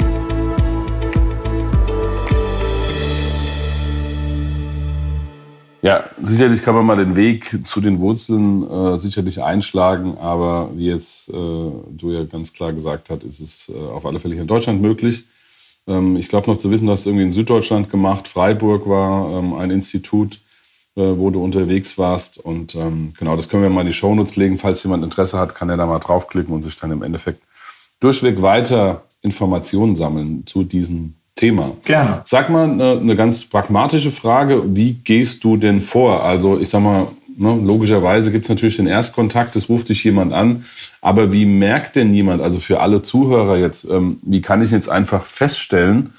Ja, 5.83 6.05
sicherlich 6.23 6.63
kann 6.63 6.77
man 6.77 6.87
mal 6.87 6.97
den 6.97 7.17
Weg 7.17 7.59
zu 7.67 7.81
den 7.81 7.99
Wurzeln 7.99 8.71
äh, 8.71 8.99
sicherlich 9.01 9.43
einschlagen, 9.43 10.17
aber 10.17 10.71
wie 10.75 10.87
jetzt 10.87 11.29
äh, 11.29 11.33
du 11.33 12.13
ja 12.13 12.23
ganz 12.23 12.53
klar 12.53 12.73
gesagt 12.73 13.11
hast, 13.11 13.25
ist 13.25 13.41
es 13.41 13.69
äh, 13.69 13.91
auf 13.91 14.07
alle 14.07 14.21
Fälle 14.21 14.35
hier 14.35 14.43
in 14.43 14.49
Deutschland 14.49 14.81
möglich. 14.81 15.25
Ähm, 15.89 16.17
ich 16.17 16.29
glaube 16.29 16.49
noch 16.49 16.57
zu 16.57 16.71
wissen, 16.71 16.87
du 16.87 16.93
hast 16.93 17.07
irgendwie 17.07 17.25
in 17.25 17.33
Süddeutschland 17.33 17.91
gemacht. 17.91 18.29
Freiburg 18.29 18.89
war 18.89 19.31
ähm, 19.37 19.55
ein 19.55 19.73
Institut, 19.73 20.41
wo 21.01 21.31
du 21.31 21.43
unterwegs 21.43 21.97
warst. 21.99 22.39
Und 22.39 22.75
ähm, 22.75 23.15
genau, 23.19 23.37
das 23.37 23.49
können 23.49 23.63
wir 23.63 23.71
mal 23.71 23.81
in 23.83 23.87
die 23.89 23.93
Shownotes 23.93 24.37
legen. 24.37 24.59
Falls 24.59 24.83
jemand 24.83 25.05
Interesse 25.05 25.39
hat, 25.39 25.55
kann 25.55 25.71
er 25.71 25.77
da 25.77 25.87
mal 25.87 25.99
draufklicken 25.99 26.53
und 26.53 26.63
sich 26.63 26.77
dann 26.77 26.93
im 26.93 27.03
Endeffekt 27.03 27.43
durchweg 28.01 28.43
weiter 28.43 29.05
Informationen 29.23 29.97
sammeln 29.97 30.45
zu 30.47 30.65
diesem 30.65 31.15
Thema. 31.35 31.73
Gerne. 31.85 32.23
Sag 32.25 32.51
mal 32.51 32.69
eine, 32.69 32.99
eine 32.99 33.17
ganz 33.17 33.45
pragmatische 33.45 34.11
Frage. 34.11 34.63
Wie 34.77 34.93
gehst 34.93 35.45
du 35.45 35.57
denn 35.57 35.81
vor? 35.81 36.25
Also 36.25 36.59
ich 36.61 36.69
sag 36.69 36.83
mal, 36.83 37.07
ne, 37.37 37.59
logischerweise 37.63 38.31
gibt 38.31 38.45
es 38.45 38.49
natürlich 38.49 38.77
den 38.77 38.87
Erstkontakt, 38.87 39.57
es 39.57 39.69
ruft 39.69 39.89
dich 39.89 40.05
jemand 40.05 40.33
an. 40.33 40.65
Aber 41.01 41.33
wie 41.33 41.47
merkt 41.47 41.97
denn 41.97 42.13
jemand, 42.13 42.43
also 42.43 42.59
für 42.59 42.81
alle 42.81 43.03
Zuhörer 43.03 43.57
jetzt, 43.57 43.85
ähm, 43.85 44.19
wie 44.23 44.43
kann 44.43 44.63
ich 44.63 44.71
jetzt 44.71 44.89
einfach 44.89 45.25
feststellen, 45.25 46.13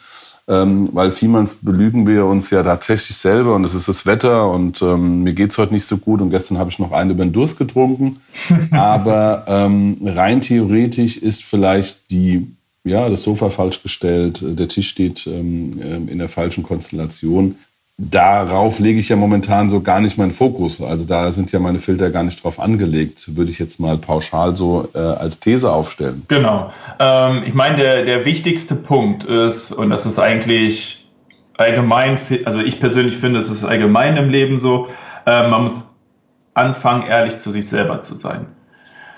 ähm, 0.48 0.90
weil 0.92 1.12
vielmals 1.12 1.56
belügen 1.56 2.06
wir 2.06 2.26
uns 2.26 2.50
ja 2.50 2.64
tatsächlich 2.64 3.16
selber 3.16 3.56
und 3.56 3.64
es 3.64 3.74
ist 3.74 3.88
das 3.88 4.06
Wetter 4.06 4.50
und 4.50 4.82
ähm, 4.82 5.24
mir 5.24 5.34
geht's 5.34 5.58
heute 5.58 5.74
nicht 5.74 5.86
so 5.86 5.98
gut 5.98 6.22
und 6.22 6.32
gestern 6.32 6.58
habe 6.58 6.70
ich 6.70 6.80
noch 6.80 6.92
einen 6.92 7.12
über 7.12 7.24
den 7.24 7.32
Durst 7.32 7.58
getrunken. 7.58 8.20
Aber 8.72 9.46
ähm, 9.48 9.98
rein 10.04 10.42
theoretisch 10.42 11.18
ist 11.18 11.46
vielleicht 11.46 12.12
die, 12.12 12.48
ja, 12.84 13.08
das 13.08 13.24
Sofa 13.24 13.50
falsch 13.50 13.82
gestellt, 13.82 14.44
der 14.44 14.68
Tisch 14.68 14.90
steht 14.90 15.26
ähm, 15.28 15.80
ähm 15.82 16.10
in 16.10 16.20
der 16.20 16.28
falschen 16.28 16.64
Konstellation. 16.64 17.56
darauf 17.98 18.80
lege 18.80 19.00
ich 19.00 19.08
ja 19.10 19.16
momentan 19.16 19.70
so 19.70 19.80
gar 19.80 20.02
nicht 20.02 20.18
meinen 20.18 20.32
Fokus. 20.32 20.82
Also 20.82 21.06
da 21.06 21.32
sind 21.32 21.54
ja 21.54 21.60
meine 21.60 21.80
Filter 21.80 22.10
gar 22.10 22.24
nicht 22.24 22.44
drauf 22.44 22.60
angelegt, 22.60 23.38
würde 23.38 23.52
ich 23.52 23.60
jetzt 23.60 23.80
mal 23.80 23.98
pauschal 23.98 24.58
so 24.58 24.90
äh, 24.94 24.98
als 24.98 25.40
These 25.40 25.72
aufstellen. 25.72 26.24
Genau. 26.28 26.74
Ähm, 27.00 27.44
ich 27.46 27.54
meine, 27.54 27.78
der, 27.78 28.06
der 28.06 28.26
wichtigste 28.26 28.76
Punkt 28.76 29.24
ist, 29.24 29.72
und 29.72 29.90
das 29.90 30.06
ist 30.06 30.20
eigentlich 30.20 31.08
allgemein, 31.58 32.20
also 32.46 32.60
ich 32.60 32.80
persönlich 32.80 33.18
finde, 33.18 33.40
es 33.40 33.50
ist 33.50 33.64
allgemein 33.64 34.18
im 34.18 34.30
Leben 34.30 34.58
so, 34.58 34.88
äh, 35.26 35.48
man 35.48 35.64
muss 35.64 35.88
anfangen, 36.54 37.08
ehrlich 37.08 37.38
zu 37.38 37.52
sich 37.52 37.68
selber 37.68 38.02
zu 38.02 38.16
sein. 38.16 38.48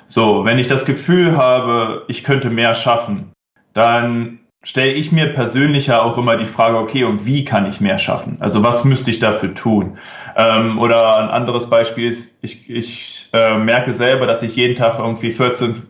So, 0.07 0.45
wenn 0.45 0.59
ich 0.59 0.67
das 0.67 0.85
Gefühl 0.85 1.35
habe, 1.35 2.03
ich 2.07 2.23
könnte 2.23 2.49
mehr 2.49 2.75
schaffen, 2.75 3.31
dann 3.73 4.39
stelle 4.63 4.93
ich 4.93 5.11
mir 5.11 5.27
persönlich 5.27 5.87
ja 5.87 6.01
auch 6.01 6.17
immer 6.17 6.37
die 6.37 6.45
Frage, 6.45 6.77
okay, 6.77 7.03
und 7.03 7.25
wie 7.25 7.45
kann 7.45 7.65
ich 7.65 7.81
mehr 7.81 7.97
schaffen? 7.97 8.37
Also 8.39 8.63
was 8.63 8.83
müsste 8.83 9.11
ich 9.11 9.19
dafür 9.19 9.53
tun? 9.53 9.97
Ähm, 10.35 10.79
oder 10.79 11.19
ein 11.19 11.29
anderes 11.29 11.69
Beispiel 11.69 12.07
ist, 12.07 12.37
ich, 12.41 12.69
ich 12.69 13.29
äh, 13.33 13.57
merke 13.57 13.93
selber, 13.93 14.27
dass 14.27 14.41
ich 14.41 14.55
jeden 14.55 14.75
Tag 14.75 14.99
irgendwie 14.99 15.31
14, 15.31 15.83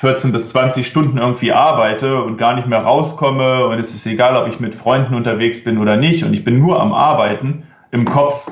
14 0.00 0.32
bis 0.32 0.50
20 0.50 0.86
Stunden 0.86 1.18
irgendwie 1.18 1.52
arbeite 1.52 2.22
und 2.22 2.36
gar 2.36 2.54
nicht 2.54 2.66
mehr 2.66 2.80
rauskomme 2.80 3.66
und 3.66 3.78
es 3.78 3.94
ist 3.94 4.06
egal, 4.06 4.36
ob 4.36 4.48
ich 4.48 4.60
mit 4.60 4.74
Freunden 4.74 5.14
unterwegs 5.14 5.62
bin 5.62 5.78
oder 5.78 5.96
nicht 5.96 6.24
und 6.24 6.32
ich 6.32 6.44
bin 6.44 6.58
nur 6.58 6.80
am 6.80 6.92
Arbeiten 6.92 7.64
im 7.90 8.06
Kopf 8.06 8.50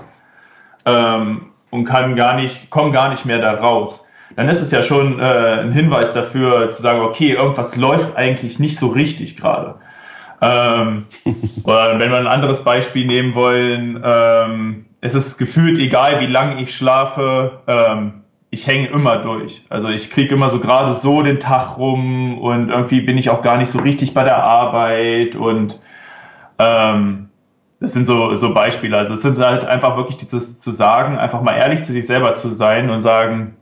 ähm, 0.85 1.47
und 1.71 1.85
kann 1.85 2.17
gar 2.17 2.35
nicht, 2.35 2.71
komme 2.71 2.93
gar 2.93 3.09
nicht 3.09 3.25
mehr 3.25 3.39
da 3.39 3.53
raus 3.53 4.05
dann 4.37 4.49
ist 4.49 4.61
es 4.61 4.71
ja 4.71 4.83
schon 4.83 5.19
äh, 5.21 5.23
ein 5.23 5.73
Hinweis 5.73 6.13
dafür 6.13 6.71
zu 6.71 6.83
sagen, 6.83 7.01
okay, 7.01 7.33
irgendwas 7.33 7.77
läuft 7.77 8.17
eigentlich 8.17 8.59
nicht 8.59 8.79
so 8.79 8.89
richtig 8.89 9.37
gerade. 9.37 9.77
Ähm, 10.41 11.07
oder 11.65 11.99
wenn 11.99 12.11
wir 12.11 12.19
ein 12.19 12.27
anderes 12.27 12.63
Beispiel 12.63 13.07
nehmen 13.07 13.35
wollen, 13.35 14.01
ähm, 14.05 14.87
es 15.01 15.15
ist 15.15 15.39
gefühlt 15.39 15.79
egal, 15.79 16.21
wie 16.21 16.27
lange 16.27 16.63
ich 16.63 16.77
schlafe, 16.77 17.61
ähm, 17.67 18.23
ich 18.59 18.67
hänge 18.67 18.89
immer 18.89 19.19
durch. 19.19 19.63
Also 19.69 19.89
ich 19.89 20.11
kriege 20.11 20.35
immer 20.35 20.49
so 20.49 20.59
gerade 20.59 20.93
so 20.93 21.23
den 21.23 21.39
Tag 21.39 21.79
rum 21.79 22.39
und 22.39 22.71
irgendwie 22.71 23.01
bin 23.01 23.17
ich 23.17 23.31
auch 23.31 23.41
gar 23.41 23.57
nicht 23.57 23.71
so 23.71 23.79
richtig 23.79 24.15
bei 24.15 24.25
der 24.25 24.43
Arbeit 24.43 25.37
und 25.37 25.81
ähm, 26.59 27.29
das 27.79 27.93
sind 27.93 28.07
so, 28.07 28.35
so 28.35 28.53
Beispiele. 28.53 28.97
Also 28.97 29.15
es 29.15 29.23
sind 29.23 29.39
halt 29.39 29.65
einfach 29.65 29.97
wirklich 29.97 30.17
dieses 30.17 30.61
zu 30.61 30.73
sagen, 30.73 31.17
einfach 31.17 31.41
mal 31.41 31.57
ehrlich 31.57 31.83
zu 31.83 31.93
sich 31.93 32.07
selber 32.07 32.35
zu 32.35 32.51
sein 32.51 32.91
und 32.91 33.01
sagen, 33.01 33.55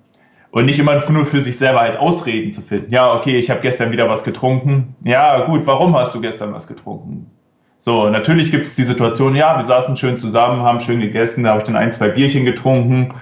und 0.51 0.65
nicht 0.65 0.79
immer 0.79 1.03
nur 1.11 1.27
für 1.27 1.43
sich 1.43 1.59
selber 1.59 1.81
halt 1.81 1.99
Ausreden 1.99 2.51
zu 2.51 2.63
finden. 2.63 2.91
Ja, 2.91 3.13
okay, 3.13 3.39
ich 3.39 3.51
habe 3.51 3.61
gestern 3.61 3.93
wieder 3.93 4.09
was 4.09 4.25
getrunken. 4.25 4.97
Ja, 5.05 5.41
gut, 5.41 5.67
warum 5.67 5.95
hast 5.95 6.15
du 6.15 6.21
gestern 6.23 6.55
was 6.55 6.67
getrunken? 6.67 7.31
So, 7.79 8.09
natürlich 8.09 8.51
gibt 8.51 8.67
es 8.67 8.75
die 8.75 8.85
Situation, 8.85 9.37
ja, 9.37 9.57
wir 9.57 9.63
saßen 9.63 9.99
schön 9.99 10.17
zusammen, 10.17 10.63
haben 10.63 10.81
schön 10.81 11.01
gegessen, 11.01 11.45
da 11.45 11.51
habe 11.51 11.61
ich 11.61 11.67
dann 11.67 11.77
ein, 11.77 11.93
zwei 11.93 12.09
Bierchen 12.09 12.47
getrunken 12.47 13.13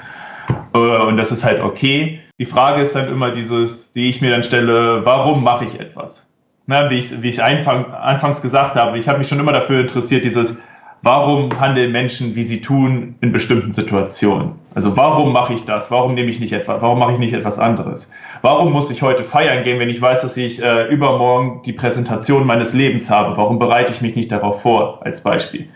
und 0.72 1.16
das 1.16 1.32
ist 1.32 1.44
halt 1.44 1.60
okay. 1.60 2.20
Die 2.38 2.46
Frage 2.46 2.82
ist 2.82 2.94
dann 2.94 3.08
immer 3.08 3.30
dieses, 3.30 3.92
die 3.92 4.08
ich 4.08 4.20
mir 4.20 4.30
dann 4.30 4.42
stelle, 4.42 5.04
warum 5.04 5.44
mache 5.44 5.66
ich 5.66 5.78
etwas? 5.78 6.28
Na, 6.66 6.90
wie 6.90 6.98
ich, 6.98 7.22
wie 7.22 7.28
ich 7.28 7.42
anfang, 7.42 7.92
anfangs 7.92 8.42
gesagt 8.42 8.74
habe, 8.74 8.98
ich 8.98 9.06
habe 9.06 9.18
mich 9.18 9.28
schon 9.28 9.38
immer 9.38 9.52
dafür 9.52 9.80
interessiert, 9.80 10.24
dieses, 10.24 10.58
warum 11.02 11.60
handeln 11.60 11.92
Menschen, 11.92 12.34
wie 12.34 12.42
sie 12.42 12.60
tun 12.60 13.14
in 13.20 13.30
bestimmten 13.30 13.70
Situationen? 13.70 14.52
Also 14.74 14.96
warum 14.96 15.32
mache 15.32 15.54
ich 15.54 15.64
das? 15.64 15.90
Warum 15.90 16.14
nehme 16.14 16.30
ich 16.30 16.40
nicht 16.40 16.52
etwas? 16.52 16.82
Warum 16.82 16.98
mache 16.98 17.12
ich 17.12 17.18
nicht 17.18 17.34
etwas 17.34 17.58
anderes? 17.58 18.10
Warum 18.42 18.72
muss 18.72 18.90
ich 18.90 19.02
heute 19.02 19.22
feiern 19.22 19.62
gehen, 19.62 19.78
wenn 19.78 19.90
ich 19.90 20.00
weiß, 20.00 20.22
dass 20.22 20.36
ich 20.36 20.60
äh, 20.60 20.88
übermorgen 20.88 21.62
die 21.64 21.72
Präsentation 21.72 22.46
meines 22.46 22.72
Lebens 22.72 23.10
habe? 23.10 23.36
Warum 23.36 23.58
bereite 23.58 23.92
ich 23.92 24.00
mich 24.00 24.16
nicht 24.16 24.32
darauf 24.32 24.62
vor? 24.62 25.00
Als 25.04 25.22
Beispiel. 25.22 25.68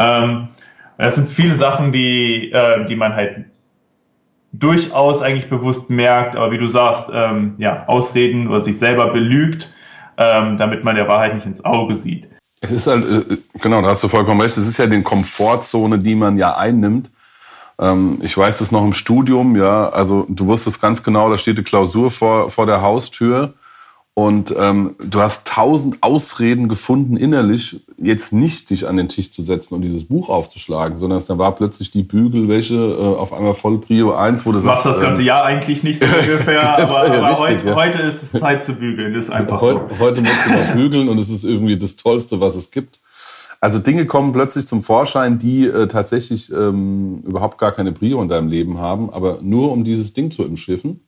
Ähm, 0.00 0.48
das 0.96 1.14
sind 1.14 1.28
viele 1.28 1.54
Sachen, 1.54 1.92
die, 1.92 2.50
äh, 2.50 2.86
die 2.86 2.96
man 2.96 3.14
halt 3.14 3.44
durchaus 4.52 5.22
eigentlich 5.22 5.50
bewusst 5.50 5.90
merkt, 5.90 6.36
aber 6.36 6.50
wie 6.50 6.58
du 6.58 6.66
sagst, 6.66 7.10
ähm, 7.12 7.54
ja, 7.58 7.84
Ausreden 7.86 8.48
oder 8.48 8.60
sich 8.60 8.78
selber 8.78 9.12
belügt, 9.12 9.72
ähm, 10.16 10.56
damit 10.56 10.84
man 10.84 10.96
der 10.96 11.08
Wahrheit 11.08 11.34
nicht 11.34 11.46
ins 11.46 11.64
Auge 11.64 11.96
sieht. 11.96 12.28
Es 12.60 12.72
ist 12.72 12.86
halt, 12.86 13.04
äh, 13.04 13.36
genau, 13.60 13.82
da 13.82 13.88
hast 13.88 14.02
du 14.02 14.08
vollkommen 14.08 14.40
recht, 14.40 14.56
es 14.56 14.66
ist 14.66 14.78
ja 14.78 14.86
die 14.86 15.02
Komfortzone, 15.02 15.98
die 15.98 16.14
man 16.14 16.38
ja 16.38 16.56
einnimmt. 16.56 17.10
Ähm, 17.78 18.18
ich 18.22 18.36
weiß 18.36 18.58
das 18.58 18.72
noch 18.72 18.84
im 18.84 18.94
Studium, 18.94 19.54
ja, 19.56 19.90
also 19.90 20.26
du 20.28 20.46
wusstest 20.46 20.80
ganz 20.80 21.02
genau, 21.02 21.30
da 21.30 21.38
steht 21.38 21.58
die 21.58 21.62
Klausur 21.62 22.10
vor, 22.10 22.50
vor 22.50 22.66
der 22.66 22.82
Haustür 22.82 23.54
und 24.18 24.52
ähm, 24.58 24.96
du 24.98 25.20
hast 25.20 25.46
tausend 25.46 25.98
Ausreden 26.00 26.68
gefunden 26.68 27.16
innerlich, 27.16 27.80
jetzt 27.98 28.32
nicht 28.32 28.68
dich 28.68 28.88
an 28.88 28.96
den 28.96 29.08
Tisch 29.08 29.30
zu 29.30 29.42
setzen 29.42 29.74
und 29.74 29.82
dieses 29.82 30.06
Buch 30.06 30.28
aufzuschlagen, 30.28 30.98
sondern 30.98 31.22
dann 31.28 31.38
war 31.38 31.54
plötzlich 31.54 31.92
die 31.92 32.02
Bügelwäsche 32.02 32.74
äh, 32.74 33.16
auf 33.16 33.32
einmal 33.32 33.54
voll 33.54 33.78
Prio 33.78 34.16
1, 34.16 34.44
wo 34.44 34.50
du 34.50 34.58
sagst... 34.58 34.84
das 34.84 35.00
ganze 35.00 35.20
ähm, 35.20 35.28
Jahr 35.28 35.44
eigentlich 35.44 35.84
nicht 35.84 36.02
so 36.02 36.06
ungefähr, 36.20 36.80
aber, 36.80 37.02
aber 37.02 37.22
richtig, 37.22 37.38
heute, 37.38 37.66
ja. 37.68 37.74
heute, 37.76 37.98
ist 37.98 38.34
es 38.34 38.40
Zeit 38.40 38.64
zu 38.64 38.74
bügeln, 38.74 39.14
ist 39.14 39.30
einfach 39.30 39.60
heute, 39.60 39.86
so. 39.88 39.98
Heute 40.00 40.20
musst 40.20 40.46
du 40.46 40.50
mal 40.50 40.66
bügeln 40.74 41.08
und 41.08 41.20
es 41.20 41.30
ist 41.30 41.44
irgendwie 41.44 41.78
das 41.78 41.94
Tollste, 41.94 42.40
was 42.40 42.56
es 42.56 42.72
gibt. 42.72 42.98
Also 43.60 43.78
Dinge 43.78 44.04
kommen 44.06 44.32
plötzlich 44.32 44.66
zum 44.66 44.82
Vorschein, 44.82 45.38
die 45.38 45.66
äh, 45.66 45.86
tatsächlich 45.86 46.52
ähm, 46.52 47.22
überhaupt 47.24 47.56
gar 47.58 47.70
keine 47.70 47.92
Prio 47.92 48.20
in 48.20 48.28
deinem 48.28 48.48
Leben 48.48 48.78
haben, 48.78 49.10
aber 49.10 49.38
nur 49.42 49.70
um 49.70 49.84
dieses 49.84 50.12
Ding 50.12 50.32
zu 50.32 50.42
umschiffen. 50.42 51.02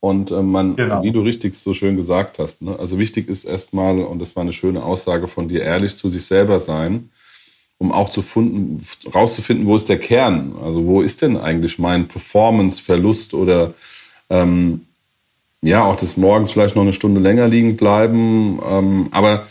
Und 0.00 0.30
äh, 0.30 0.42
man, 0.42 0.76
genau. 0.76 1.02
wie 1.02 1.10
du 1.10 1.20
richtig 1.20 1.54
so 1.54 1.74
schön 1.74 1.96
gesagt 1.96 2.38
hast, 2.38 2.62
ne? 2.62 2.78
also 2.78 2.98
wichtig 2.98 3.28
ist 3.28 3.44
erstmal, 3.44 3.98
und 3.98 4.20
das 4.20 4.36
war 4.36 4.42
eine 4.42 4.52
schöne 4.52 4.82
Aussage 4.84 5.26
von 5.26 5.48
dir, 5.48 5.62
ehrlich 5.62 5.96
zu 5.96 6.08
sich 6.08 6.24
selber 6.24 6.60
sein, 6.60 7.10
um 7.78 7.92
auch 7.92 8.10
zu 8.10 8.22
finden, 8.22 8.80
rauszufinden, 9.12 9.66
wo 9.66 9.76
ist 9.76 9.88
der 9.88 9.98
Kern? 9.98 10.54
Also 10.62 10.84
wo 10.86 11.00
ist 11.00 11.22
denn 11.22 11.36
eigentlich 11.36 11.78
mein 11.78 12.06
Performance-Verlust 12.06 13.34
oder 13.34 13.74
ähm, 14.30 14.82
ja, 15.62 15.84
auch 15.84 15.96
des 15.96 16.16
Morgens 16.16 16.52
vielleicht 16.52 16.76
noch 16.76 16.82
eine 16.82 16.92
Stunde 16.92 17.20
länger 17.20 17.48
liegen 17.48 17.76
bleiben. 17.76 18.60
Ähm, 18.68 19.08
aber 19.10 19.46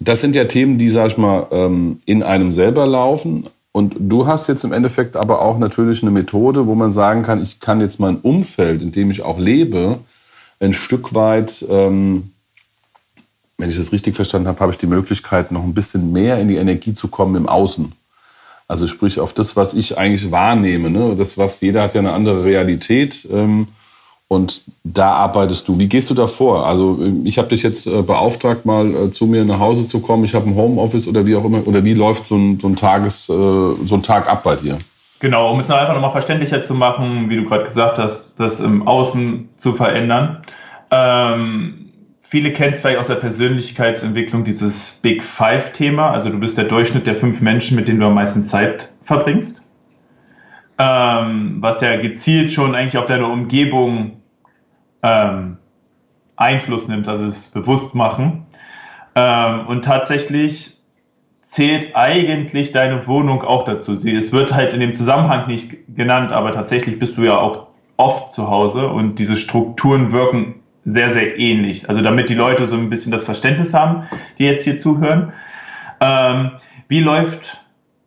das 0.00 0.20
sind 0.20 0.34
ja 0.34 0.44
Themen, 0.46 0.78
die, 0.78 0.88
sag 0.88 1.08
ich 1.08 1.18
mal, 1.18 1.46
ähm, 1.50 1.98
in 2.06 2.22
einem 2.22 2.52
selber 2.52 2.86
laufen. 2.86 3.48
Und 3.72 3.94
du 3.98 4.26
hast 4.26 4.48
jetzt 4.48 4.64
im 4.64 4.72
Endeffekt 4.72 5.16
aber 5.16 5.42
auch 5.42 5.58
natürlich 5.58 6.02
eine 6.02 6.10
Methode, 6.10 6.66
wo 6.66 6.74
man 6.74 6.92
sagen 6.92 7.22
kann, 7.22 7.40
ich 7.40 7.60
kann 7.60 7.80
jetzt 7.80 8.00
mein 8.00 8.16
Umfeld, 8.16 8.82
in 8.82 8.90
dem 8.90 9.10
ich 9.10 9.22
auch 9.22 9.38
lebe, 9.38 10.00
ein 10.58 10.72
Stück 10.72 11.14
weit, 11.14 11.64
ähm, 11.68 12.32
wenn 13.58 13.68
ich 13.68 13.76
das 13.76 13.92
richtig 13.92 14.16
verstanden 14.16 14.48
habe, 14.48 14.60
habe 14.60 14.72
ich 14.72 14.78
die 14.78 14.86
Möglichkeit, 14.86 15.52
noch 15.52 15.62
ein 15.62 15.74
bisschen 15.74 16.12
mehr 16.12 16.38
in 16.38 16.48
die 16.48 16.56
Energie 16.56 16.94
zu 16.94 17.08
kommen 17.08 17.36
im 17.36 17.48
Außen. 17.48 17.92
Also 18.66 18.86
sprich 18.86 19.20
auf 19.20 19.32
das, 19.32 19.56
was 19.56 19.74
ich 19.74 19.98
eigentlich 19.98 20.30
wahrnehme. 20.30 20.90
Ne? 20.90 21.14
Das, 21.16 21.38
was 21.38 21.60
jeder 21.60 21.82
hat 21.82 21.94
ja 21.94 22.00
eine 22.00 22.12
andere 22.12 22.44
Realität. 22.44 23.28
Ähm, 23.30 23.68
und 24.32 24.62
da 24.84 25.10
arbeitest 25.10 25.66
du. 25.66 25.80
Wie 25.80 25.88
gehst 25.88 26.08
du 26.08 26.14
da 26.14 26.28
vor? 26.28 26.64
Also 26.64 27.00
ich 27.24 27.36
habe 27.36 27.48
dich 27.48 27.64
jetzt 27.64 27.88
äh, 27.88 28.00
beauftragt, 28.00 28.64
mal 28.64 28.94
äh, 28.94 29.10
zu 29.10 29.26
mir 29.26 29.44
nach 29.44 29.58
Hause 29.58 29.84
zu 29.84 30.00
kommen. 30.00 30.22
Ich 30.22 30.36
habe 30.36 30.48
ein 30.48 30.54
Homeoffice 30.54 31.08
oder 31.08 31.26
wie 31.26 31.34
auch 31.34 31.44
immer. 31.44 31.66
Oder 31.66 31.84
wie 31.84 31.94
läuft 31.94 32.26
so 32.26 32.36
ein, 32.36 32.60
so 32.60 32.68
ein, 32.68 32.76
Tages, 32.76 33.28
äh, 33.28 33.32
so 33.32 33.94
ein 33.96 34.04
Tag 34.04 34.30
ab 34.30 34.44
bei 34.44 34.54
dir? 34.54 34.78
Genau, 35.18 35.52
um 35.52 35.58
es 35.58 35.68
einfach 35.68 35.94
nochmal 35.94 36.12
verständlicher 36.12 36.62
zu 36.62 36.74
machen, 36.74 37.28
wie 37.28 37.38
du 37.38 37.44
gerade 37.44 37.64
gesagt 37.64 37.98
hast, 37.98 38.38
das 38.38 38.60
im 38.60 38.86
Außen 38.86 39.48
zu 39.56 39.72
verändern. 39.72 40.42
Ähm, 40.92 41.90
viele 42.20 42.52
kennen 42.52 42.72
es 42.72 42.78
vielleicht 42.78 43.00
aus 43.00 43.08
der 43.08 43.16
Persönlichkeitsentwicklung, 43.16 44.44
dieses 44.44 44.92
Big 45.02 45.24
Five-Thema. 45.24 46.12
Also 46.12 46.28
du 46.28 46.38
bist 46.38 46.56
der 46.56 46.66
Durchschnitt 46.66 47.08
der 47.08 47.16
fünf 47.16 47.40
Menschen, 47.40 47.74
mit 47.74 47.88
denen 47.88 47.98
du 47.98 48.06
am 48.06 48.14
meisten 48.14 48.44
Zeit 48.44 48.90
verbringst. 49.02 49.66
Ähm, 50.78 51.56
was 51.58 51.80
ja 51.80 51.96
gezielt 52.00 52.52
schon 52.52 52.76
eigentlich 52.76 52.96
auf 52.96 53.06
deine 53.06 53.26
Umgebung 53.26 54.19
ähm, 55.02 55.56
Einfluss 56.36 56.88
nimmt, 56.88 57.08
also 57.08 57.24
das 57.24 57.48
Bewusstmachen. 57.48 58.46
Ähm, 59.14 59.66
und 59.66 59.84
tatsächlich 59.84 60.76
zählt 61.42 61.96
eigentlich 61.96 62.72
deine 62.72 63.06
Wohnung 63.06 63.42
auch 63.42 63.64
dazu. 63.64 63.96
Sie, 63.96 64.14
es 64.14 64.32
wird 64.32 64.54
halt 64.54 64.72
in 64.72 64.80
dem 64.80 64.94
Zusammenhang 64.94 65.48
nicht 65.48 65.74
genannt, 65.94 66.32
aber 66.32 66.52
tatsächlich 66.52 66.98
bist 66.98 67.16
du 67.16 67.22
ja 67.22 67.36
auch 67.36 67.66
oft 67.96 68.32
zu 68.32 68.48
Hause 68.48 68.88
und 68.88 69.18
diese 69.18 69.36
Strukturen 69.36 70.12
wirken 70.12 70.54
sehr, 70.84 71.12
sehr 71.12 71.38
ähnlich. 71.38 71.88
Also 71.88 72.00
damit 72.00 72.30
die 72.30 72.34
Leute 72.34 72.66
so 72.66 72.76
ein 72.76 72.88
bisschen 72.88 73.12
das 73.12 73.24
Verständnis 73.24 73.74
haben, 73.74 74.04
die 74.38 74.44
jetzt 74.44 74.64
hier 74.64 74.78
zuhören. 74.78 75.32
Ähm, 76.00 76.52
wie 76.88 77.00
läuft 77.00 77.58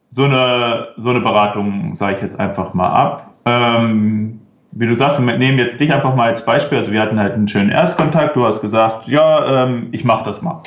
so 0.09 0.23
eine, 0.23 0.87
so 0.97 1.09
eine 1.09 1.19
Beratung, 1.19 1.95
sage 1.95 2.15
ich 2.15 2.21
jetzt 2.21 2.39
einfach 2.39 2.73
mal 2.73 2.89
ab? 2.89 3.33
Ähm, 3.45 4.39
wie 4.75 4.87
du 4.87 4.95
sagst, 4.95 5.19
wir 5.19 5.37
nehmen 5.37 5.59
jetzt 5.59 5.79
dich 5.79 5.93
einfach 5.93 6.15
mal 6.15 6.29
als 6.29 6.45
Beispiel. 6.45 6.79
Also 6.79 6.91
wir 6.91 7.01
hatten 7.01 7.19
halt 7.19 7.33
einen 7.33 7.47
schönen 7.47 7.69
Erstkontakt. 7.69 8.35
Du 8.35 8.45
hast 8.45 8.61
gesagt, 8.61 9.07
ja, 9.07 9.63
ähm, 9.63 9.89
ich 9.91 10.03
mache 10.03 10.25
das 10.25 10.41
mal. 10.41 10.61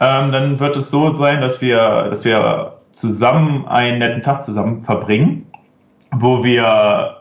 Ähm, 0.00 0.32
dann 0.32 0.58
wird 0.58 0.76
es 0.76 0.90
so 0.90 1.12
sein, 1.12 1.40
dass 1.40 1.60
wir, 1.60 2.08
dass 2.08 2.24
wir 2.24 2.78
zusammen 2.92 3.66
einen 3.68 3.98
netten 3.98 4.22
Tag 4.22 4.42
zusammen 4.42 4.82
verbringen, 4.82 5.46
wo 6.12 6.42
wir 6.42 7.16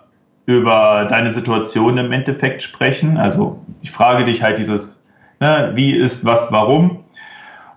über 0.46 1.06
deine 1.10 1.32
Situation 1.32 1.98
im 1.98 2.12
Endeffekt 2.12 2.64
sprechen. 2.64 3.18
Also 3.18 3.60
ich 3.82 3.92
frage 3.92 4.26
dich 4.26 4.42
halt 4.42 4.58
dieses, 4.58 5.04
ne, 5.40 5.72
wie 5.76 5.92
ist 5.92 6.26
was, 6.26 6.52
warum 6.52 7.04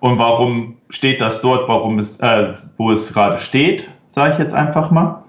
und 0.00 0.19
warum 0.19 0.76
steht 0.88 1.21
das 1.21 1.43
dort, 1.43 1.69
warum 1.69 1.99
es, 1.99 2.19
äh, 2.21 2.55
wo 2.76 2.93
es 2.93 3.12
gerade 3.12 3.38
steht, 3.38 3.91
sage 4.07 4.33
ich 4.35 4.38
jetzt 4.38 4.55
einfach 4.55 4.91
mal. 4.91 5.23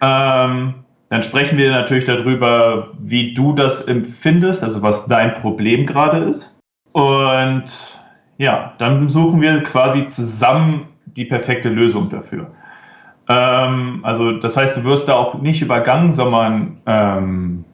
Ähm, 0.00 0.74
dann 1.08 1.22
sprechen 1.22 1.56
wir 1.58 1.70
natürlich 1.70 2.04
darüber, 2.04 2.88
wie 2.98 3.32
du 3.32 3.52
das 3.52 3.82
empfindest, 3.82 4.64
also 4.64 4.82
was 4.82 5.06
dein 5.06 5.34
Problem 5.34 5.86
gerade 5.86 6.18
ist. 6.18 6.56
Und 6.92 8.00
ja, 8.38 8.72
dann 8.78 9.08
suchen 9.08 9.40
wir 9.40 9.62
quasi 9.62 10.06
zusammen 10.06 10.88
die 11.04 11.24
perfekte 11.24 11.68
Lösung 11.68 12.10
dafür. 12.10 12.50
Ähm, 13.28 14.00
also 14.02 14.32
das 14.32 14.56
heißt, 14.56 14.76
du 14.76 14.84
wirst 14.84 15.08
da 15.08 15.14
auch 15.14 15.34
nicht 15.34 15.62
übergangen, 15.62 16.12
sondern 16.12 16.78
ähm, 16.86 17.64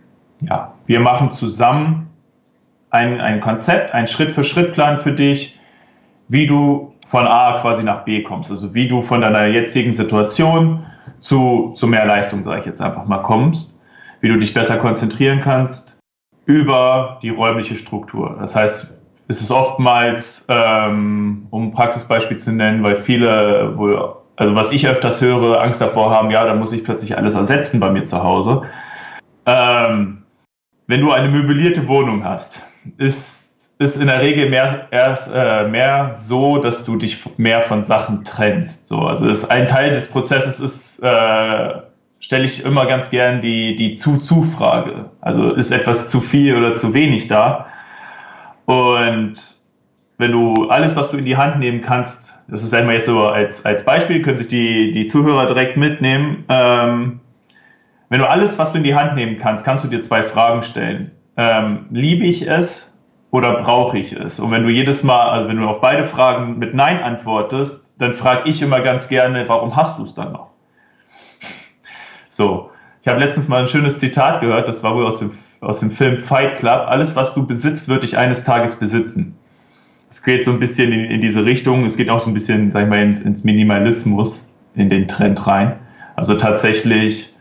ja, 0.41 0.75
wir 0.87 1.01
machen 1.01 1.31
zusammen 1.31 2.11
ein, 2.91 3.21
ein 3.21 3.41
Konzept, 3.41 3.95
einen 3.95 4.07
Schritt-für-Schritt-Plan 4.07 4.99
für 4.99 5.13
dich, 5.13 5.59
wie 6.29 6.47
du 6.47 6.93
von 7.07 7.27
A 7.27 7.59
quasi 7.61 7.83
nach 7.83 8.05
B 8.05 8.23
kommst. 8.23 8.51
Also 8.51 8.75
wie 8.75 8.89
du 8.89 9.03
von 9.03 9.21
deiner 9.21 9.47
jetzigen 9.47 9.93
Situation 9.93 10.85
zu, 11.23 11.73
zu 11.75 11.87
mehr 11.87 12.05
Leistung, 12.05 12.43
sage 12.43 12.61
ich 12.61 12.67
jetzt 12.67 12.83
einfach 12.83 13.07
mal, 13.07 13.23
kommst, 13.23 13.79
wie 14.21 14.29
du 14.29 14.39
dich 14.39 14.53
besser 14.53 14.77
konzentrieren 14.77 15.41
kannst 15.41 15.99
über 16.45 17.19
die 17.23 17.31
räumliche 17.31 17.77
Struktur. 17.77 18.37
Das 18.41 18.55
heißt, 18.55 18.93
es 19.29 19.41
ist 19.41 19.51
oftmals, 19.51 20.45
ähm, 20.49 21.47
um 21.51 21.69
ein 21.69 21.73
Praxisbeispiel 21.73 22.37
zu 22.39 22.53
nennen, 22.53 22.83
weil 22.83 22.97
viele 22.97 23.77
wohl, 23.79 24.15
also 24.37 24.55
was 24.55 24.73
ich 24.73 24.87
öfters 24.87 25.21
höre, 25.21 25.63
Angst 25.63 25.81
davor 25.81 26.11
haben, 26.11 26.31
ja, 26.31 26.45
dann 26.45 26.59
muss 26.59 26.73
ich 26.73 26.85
plötzlich 26.85 27.17
alles 27.17 27.35
ersetzen 27.35 27.81
bei 27.81 27.91
mir 27.91 28.05
zu 28.05 28.23
Hause. 28.23 28.63
Ähm, 29.47 30.23
wenn 30.89 31.01
du 31.01 31.13
eine 31.13 31.29
möblierte 31.29 31.87
Wohnung 31.89 32.25
hast, 32.25 32.61
ist, 32.99 33.42
ist 33.83 33.97
in 33.97 34.07
der 34.07 34.21
Regel 34.21 34.49
mehr, 34.49 34.87
erst, 34.91 35.31
äh, 35.35 35.67
mehr 35.69 36.13
so, 36.15 36.59
dass 36.59 36.85
du 36.85 36.97
dich 36.97 37.23
mehr 37.37 37.61
von 37.61 37.83
Sachen 37.83 38.25
trennst. 38.25 38.87
So, 38.87 39.01
also 39.01 39.29
ist 39.29 39.51
ein 39.51 39.67
Teil 39.67 39.93
des 39.93 40.09
Prozesses 40.09 40.61
ist, 40.61 41.03
äh, 41.03 41.75
stelle 42.21 42.45
ich 42.45 42.65
immer 42.65 42.87
ganz 42.87 43.11
gern 43.11 43.41
die, 43.41 43.75
die 43.75 43.97
Zu-Zu-Frage. 43.97 45.07
Also 45.21 45.53
ist 45.53 45.73
etwas 45.73 46.09
zu 46.09 46.21
viel 46.21 46.57
oder 46.57 46.77
zu 46.77 46.95
wenig 46.95 47.29
da? 47.29 47.67
Und 48.67 49.35
wenn 50.19 50.33
du 50.33 50.69
alles, 50.69 50.95
was 50.95 51.11
du 51.11 51.17
in 51.17 51.25
die 51.25 51.37
Hand 51.37 51.59
nehmen 51.59 51.83
kannst, 51.83 52.39
das 52.49 52.63
ist 52.63 52.73
einmal 52.73 52.97
jetzt 52.97 53.07
so 53.07 53.27
als, 53.27 53.65
als 53.65 53.85
Beispiel, 53.85 54.23
können 54.23 54.39
sich 54.39 54.49
die, 54.49 54.93
die 54.93 55.07
Zuhörer 55.07 55.47
direkt 55.47 55.77
mitnehmen. 55.77 56.45
Ähm, 56.49 57.21
wenn 58.09 58.21
du 58.21 58.29
alles, 58.29 58.59
was 58.59 58.73
du 58.73 58.79
in 58.79 58.85
die 58.85 58.95
Hand 58.95 59.15
nehmen 59.17 59.39
kannst, 59.39 59.65
kannst 59.65 59.85
du 59.85 59.89
dir 59.89 60.01
zwei 60.01 60.23
Fragen 60.23 60.63
stellen. 60.63 61.11
Ähm, 61.37 61.87
liebe 61.91 62.25
ich 62.25 62.47
es 62.47 62.92
oder 63.33 63.63
brauche 63.63 63.99
ich 63.99 64.13
es? 64.13 64.39
Und 64.39 64.53
wenn 64.53 64.63
du 64.63 64.71
jedes 64.71 65.03
Mal, 65.03 65.31
also 65.31 65.49
wenn 65.49 65.57
du 65.57 65.67
auf 65.67 65.81
beide 65.81 66.05
Fragen 66.05 66.61
mit 66.61 66.75
Nein 66.75 67.03
antwortest, 67.03 68.01
dann 68.01 68.15
frage 68.15 68.49
ich 68.49 68.63
immer 68.63 68.81
ganz 68.81 69.09
gerne, 69.09 69.49
warum 69.49 69.75
hast 69.75 69.99
du 69.99 70.05
es 70.05 70.15
dann 70.15 70.31
noch? 70.33 70.51
So, 72.29 72.71
ich 73.03 73.09
habe 73.09 73.19
letztens 73.19 73.49
mal 73.49 73.61
ein 73.61 73.67
schönes 73.67 73.99
Zitat 73.99 74.41
gehört, 74.41 74.69
das 74.69 74.85
war 74.85 74.95
wohl 74.95 75.07
aus 75.07 75.19
dem 75.19 75.33
aus 75.63 75.79
dem 75.79 75.91
Film 75.91 76.21
Fight 76.21 76.57
Club, 76.57 76.87
alles, 76.89 77.15
was 77.17 77.35
du 77.35 77.47
besitzt, 77.47 77.89
wird 77.89 78.03
dich 78.03 78.19
eines 78.19 78.45
Tages 78.45 78.77
besitzen. 78.77 79.37
Es 80.11 80.23
geht 80.23 80.45
so 80.45 80.51
ein 80.51 80.59
bisschen 80.59 80.93
in, 80.93 81.05
in 81.05 81.21
diese 81.21 81.45
Richtung, 81.45 81.85
es 81.85 81.97
geht 81.97 82.11
auch 82.11 82.21
so 82.21 82.27
ein 82.29 82.35
bisschen, 82.35 82.73
sag 82.73 82.83
ich 82.83 82.89
mal, 82.89 83.01
ins, 83.01 83.21
ins 83.21 83.45
Minimalismus, 83.45 84.53
in 84.75 84.91
den 84.91 85.07
Trend 85.07 85.47
rein. 85.47 85.79
Also 86.17 86.35
tatsächlich 86.35 87.35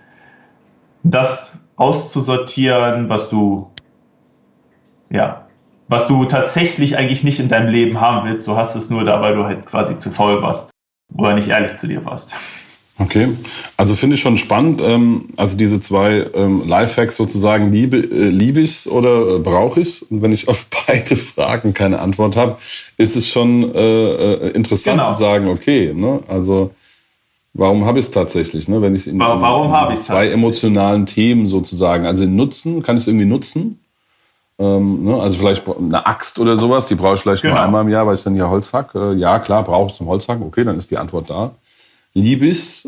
das 1.04 1.60
auszusortieren, 1.76 3.10
was 3.10 3.28
du, 3.30 3.72
ja, 5.10 5.41
was 5.92 6.08
du 6.08 6.24
tatsächlich 6.24 6.96
eigentlich 6.96 7.22
nicht 7.26 7.42
in 7.42 7.50
deinem 7.50 7.68
Leben 7.68 8.00
haben 8.00 8.26
willst. 8.26 8.48
Du 8.48 8.56
hast 8.56 8.76
es 8.76 8.90
nur 8.90 9.04
da, 9.04 9.22
weil 9.22 9.36
du 9.36 9.44
halt 9.44 9.66
quasi 9.66 9.98
zu 9.98 10.10
faul 10.10 10.42
warst 10.42 10.72
oder 11.14 11.34
nicht 11.34 11.50
ehrlich 11.50 11.76
zu 11.76 11.86
dir 11.86 12.06
warst. 12.06 12.32
Okay, 12.98 13.28
also 13.76 13.96
finde 13.96 14.16
ich 14.16 14.22
schon 14.22 14.38
spannend. 14.38 14.82
Ähm, 14.82 15.26
also 15.36 15.58
diese 15.58 15.82
zwei 15.82 16.28
ähm, 16.34 16.64
Lifehacks 16.66 17.18
sozusagen, 17.18 17.74
liebe, 17.74 17.98
äh, 17.98 18.30
liebe 18.30 18.62
ich 18.62 18.72
es 18.72 18.88
oder 18.88 19.36
äh, 19.36 19.40
brauche 19.40 19.82
ich 19.82 19.88
es? 19.88 20.02
Und 20.04 20.22
wenn 20.22 20.32
ich 20.32 20.48
auf 20.48 20.68
beide 20.88 21.18
Fragen 21.18 21.74
keine 21.74 22.00
Antwort 22.00 22.38
habe, 22.38 22.58
ist 22.96 23.18
es 23.18 23.28
schon 23.28 23.76
äh, 23.76 24.50
interessant 24.52 25.02
genau. 25.02 25.12
zu 25.12 25.20
sagen, 25.20 25.50
okay, 25.50 25.92
ne? 25.94 26.22
also 26.30 26.72
warum 27.54 27.84
habe 27.84 28.00
ich 28.00 28.06
es 28.06 28.12
tatsächlich? 28.12 28.70
Ne? 28.70 28.82
Wenn 28.82 28.96
ich 28.96 29.08
in, 29.08 29.20
warum, 29.20 29.42
warum 29.42 29.72
habe 29.74 29.94
ich 29.96 30.00
zwei 30.00 30.30
emotionalen 30.30 31.06
Themen 31.06 31.48
sozusagen, 31.48 32.06
also 32.06 32.24
Nutzen, 32.24 32.82
kann 32.82 32.96
ich 32.96 33.04
es 33.04 33.08
irgendwie 33.08 33.26
nutzen? 33.26 33.81
Ähm, 34.62 35.06
ne? 35.06 35.20
Also 35.20 35.40
vielleicht 35.40 35.64
eine 35.68 36.06
Axt 36.06 36.38
oder 36.38 36.56
sowas, 36.56 36.86
die 36.86 36.96
brauche 36.96 37.16
ich 37.16 37.22
vielleicht 37.22 37.42
genau. 37.42 37.56
nur 37.56 37.64
einmal 37.64 37.82
im 37.82 37.90
Jahr, 37.90 38.06
weil 38.06 38.14
ich 38.14 38.24
dann 38.24 38.36
hier 38.36 38.50
Holz 38.50 38.72
hack. 38.72 38.94
ja, 39.18 39.40
klar, 39.40 39.64
brauche 39.64 39.90
ich 39.90 39.96
zum 39.96 40.08
Holzhacken. 40.08 40.46
Okay, 40.46 40.64
dann 40.64 40.78
ist 40.78 40.92
die 40.92 40.98
Antwort 40.98 41.30
da. 41.32 41.52
Liebis, 42.14 42.88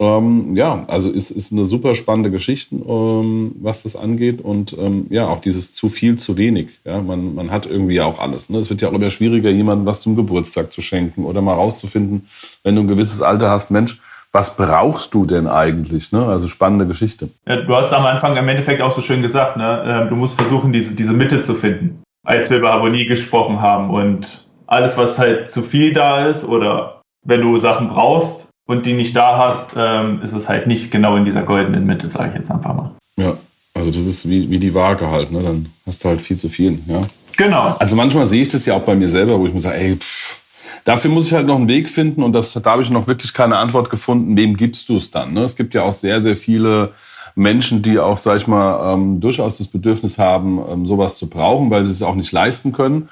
ähm, 0.00 0.56
ja, 0.56 0.84
also 0.88 1.10
ist, 1.10 1.30
ist 1.30 1.52
eine 1.52 1.64
super 1.64 1.94
spannende 1.94 2.32
Geschichte, 2.32 2.74
ähm, 2.74 3.52
was 3.60 3.84
das 3.84 3.94
angeht. 3.94 4.40
Und 4.40 4.76
ähm, 4.76 5.06
ja, 5.10 5.28
auch 5.28 5.40
dieses 5.40 5.70
zu 5.70 5.88
viel, 5.88 6.18
zu 6.18 6.36
wenig. 6.36 6.80
Ja, 6.84 7.00
man, 7.00 7.36
man 7.36 7.52
hat 7.52 7.66
irgendwie 7.66 8.00
auch 8.00 8.18
alles. 8.18 8.48
Ne? 8.48 8.58
Es 8.58 8.70
wird 8.70 8.82
ja 8.82 8.88
auch 8.88 8.92
immer 8.92 9.10
schwieriger, 9.10 9.50
jemandem 9.50 9.86
was 9.86 10.00
zum 10.00 10.16
Geburtstag 10.16 10.72
zu 10.72 10.80
schenken 10.80 11.24
oder 11.24 11.42
mal 11.42 11.54
rauszufinden, 11.54 12.26
wenn 12.64 12.74
du 12.74 12.80
ein 12.80 12.88
gewisses 12.88 13.22
Alter 13.22 13.50
hast, 13.50 13.70
Mensch, 13.70 14.00
was 14.34 14.56
brauchst 14.56 15.14
du 15.14 15.24
denn 15.24 15.46
eigentlich? 15.46 16.12
Ne? 16.12 16.26
Also 16.26 16.48
spannende 16.48 16.86
Geschichte. 16.86 17.30
Ja, 17.46 17.56
du 17.56 17.74
hast 17.74 17.92
am 17.92 18.04
Anfang 18.04 18.36
im 18.36 18.48
Endeffekt 18.48 18.82
auch 18.82 18.92
so 18.92 19.00
schön 19.00 19.22
gesagt, 19.22 19.56
ne? 19.56 19.84
Ähm, 19.86 20.08
du 20.08 20.16
musst 20.16 20.34
versuchen, 20.34 20.72
diese, 20.72 20.94
diese 20.94 21.12
Mitte 21.12 21.40
zu 21.40 21.54
finden. 21.54 22.02
Als 22.26 22.50
wir 22.50 22.58
über 22.58 22.72
Harmonie 22.72 23.06
gesprochen 23.06 23.60
haben 23.60 23.90
und 23.90 24.46
alles, 24.66 24.98
was 24.98 25.18
halt 25.18 25.50
zu 25.50 25.62
viel 25.62 25.92
da 25.92 26.26
ist 26.26 26.44
oder 26.44 27.02
wenn 27.24 27.42
du 27.42 27.56
Sachen 27.58 27.88
brauchst, 27.88 28.48
und 28.66 28.86
die 28.86 28.94
nicht 28.94 29.14
da 29.14 29.36
hast, 29.38 29.74
ähm, 29.76 30.22
ist 30.22 30.32
es 30.32 30.48
halt 30.48 30.66
nicht 30.66 30.90
genau 30.90 31.16
in 31.16 31.24
dieser 31.24 31.42
goldenen 31.42 31.84
Mitte, 31.84 32.08
sage 32.08 32.30
ich 32.30 32.36
jetzt 32.36 32.50
einfach 32.50 32.74
mal. 32.74 32.92
Ja, 33.16 33.36
also 33.74 33.90
das 33.90 34.06
ist 34.06 34.28
wie, 34.28 34.50
wie 34.50 34.58
die 34.58 34.74
Waage 34.74 35.10
halt, 35.10 35.30
ne? 35.32 35.42
Dann 35.42 35.66
hast 35.86 36.02
du 36.04 36.08
halt 36.08 36.20
viel 36.20 36.36
zu 36.36 36.48
viel, 36.48 36.78
ja. 36.86 37.02
Genau. 37.36 37.76
Also 37.78 37.96
manchmal 37.96 38.26
sehe 38.26 38.42
ich 38.42 38.48
das 38.48 38.64
ja 38.64 38.74
auch 38.74 38.82
bei 38.82 38.94
mir 38.94 39.08
selber, 39.08 39.38
wo 39.38 39.46
ich 39.46 39.52
mir 39.52 39.60
sage, 39.60 39.76
ey, 39.76 39.96
pff, 39.96 40.40
dafür 40.84 41.10
muss 41.10 41.26
ich 41.26 41.32
halt 41.32 41.46
noch 41.46 41.56
einen 41.56 41.68
Weg 41.68 41.88
finden 41.88 42.22
und 42.22 42.32
das, 42.32 42.52
da 42.52 42.70
habe 42.70 42.82
ich 42.82 42.90
noch 42.90 43.06
wirklich 43.06 43.34
keine 43.34 43.56
Antwort 43.56 43.90
gefunden, 43.90 44.36
wem 44.36 44.56
gibst 44.56 44.88
du 44.88 44.98
es 44.98 45.10
dann? 45.10 45.32
Ne? 45.32 45.42
Es 45.42 45.56
gibt 45.56 45.74
ja 45.74 45.82
auch 45.82 45.92
sehr, 45.92 46.20
sehr 46.20 46.36
viele 46.36 46.92
Menschen, 47.34 47.82
die 47.82 47.98
auch, 47.98 48.16
sag 48.16 48.36
ich 48.36 48.46
mal, 48.46 48.94
ähm, 48.94 49.20
durchaus 49.20 49.58
das 49.58 49.68
Bedürfnis 49.68 50.18
haben, 50.18 50.60
ähm, 50.70 50.86
sowas 50.86 51.16
zu 51.16 51.28
brauchen, 51.28 51.70
weil 51.70 51.84
sie 51.84 51.90
es 51.90 52.02
auch 52.02 52.14
nicht 52.14 52.30
leisten 52.30 52.72
können. 52.72 53.08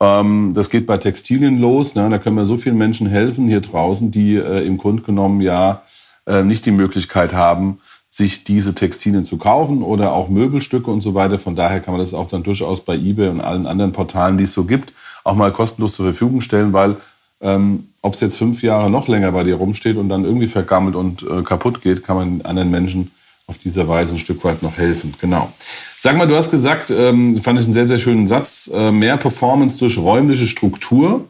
Ähm, 0.00 0.52
das 0.54 0.70
geht 0.70 0.86
bei 0.86 0.98
Textilien 0.98 1.58
los. 1.60 1.94
Ne? 1.94 2.08
Da 2.08 2.18
können 2.18 2.36
wir 2.36 2.46
so 2.46 2.56
vielen 2.56 2.78
Menschen 2.78 3.08
helfen 3.08 3.48
hier 3.48 3.60
draußen, 3.60 4.10
die 4.10 4.36
äh, 4.36 4.64
im 4.64 4.78
Grunde 4.78 5.02
genommen 5.02 5.40
ja 5.40 5.82
äh, 6.26 6.42
nicht 6.42 6.66
die 6.66 6.70
Möglichkeit 6.70 7.32
haben, 7.32 7.80
sich 8.10 8.44
diese 8.44 8.76
Textilien 8.76 9.24
zu 9.24 9.38
kaufen 9.38 9.82
oder 9.82 10.12
auch 10.12 10.28
Möbelstücke 10.28 10.88
und 10.90 11.00
so 11.00 11.14
weiter. 11.14 11.38
Von 11.38 11.56
daher 11.56 11.80
kann 11.80 11.94
man 11.94 12.00
das 12.00 12.14
auch 12.14 12.28
dann 12.28 12.44
durchaus 12.44 12.84
bei 12.84 12.94
eBay 12.94 13.28
und 13.28 13.40
allen 13.40 13.66
anderen 13.66 13.90
Portalen, 13.92 14.38
die 14.38 14.44
es 14.44 14.52
so 14.52 14.64
gibt, 14.64 14.92
auch 15.24 15.34
mal 15.34 15.50
kostenlos 15.50 15.94
zur 15.94 16.04
Verfügung 16.04 16.40
stellen, 16.40 16.72
weil 16.72 16.96
ähm, 17.40 17.88
ob 18.02 18.14
es 18.14 18.20
jetzt 18.20 18.36
fünf 18.36 18.62
Jahre 18.62 18.90
noch 18.90 19.08
länger 19.08 19.32
bei 19.32 19.44
dir 19.44 19.56
rumsteht 19.56 19.96
und 19.96 20.08
dann 20.08 20.24
irgendwie 20.24 20.46
vergammelt 20.46 20.94
und 20.94 21.22
äh, 21.22 21.42
kaputt 21.42 21.82
geht, 21.82 22.04
kann 22.04 22.16
man 22.16 22.42
anderen 22.42 22.70
Menschen 22.70 23.10
auf 23.46 23.58
dieser 23.58 23.88
Weise 23.88 24.14
ein 24.14 24.18
Stück 24.18 24.42
weit 24.44 24.62
noch 24.62 24.78
helfen. 24.78 25.14
Genau. 25.20 25.52
Sag 25.96 26.16
mal, 26.16 26.26
du 26.26 26.34
hast 26.36 26.50
gesagt, 26.50 26.90
ähm, 26.90 27.40
fand 27.42 27.58
ich 27.58 27.66
einen 27.66 27.74
sehr, 27.74 27.86
sehr 27.86 27.98
schönen 27.98 28.28
Satz, 28.28 28.70
äh, 28.72 28.90
mehr 28.90 29.16
Performance 29.16 29.78
durch 29.78 29.98
räumliche 29.98 30.46
Struktur. 30.46 31.26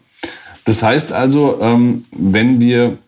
Das 0.64 0.82
heißt 0.82 1.12
also, 1.12 1.58
ähm, 1.60 2.04
wenn 2.12 2.60
wir 2.60 2.98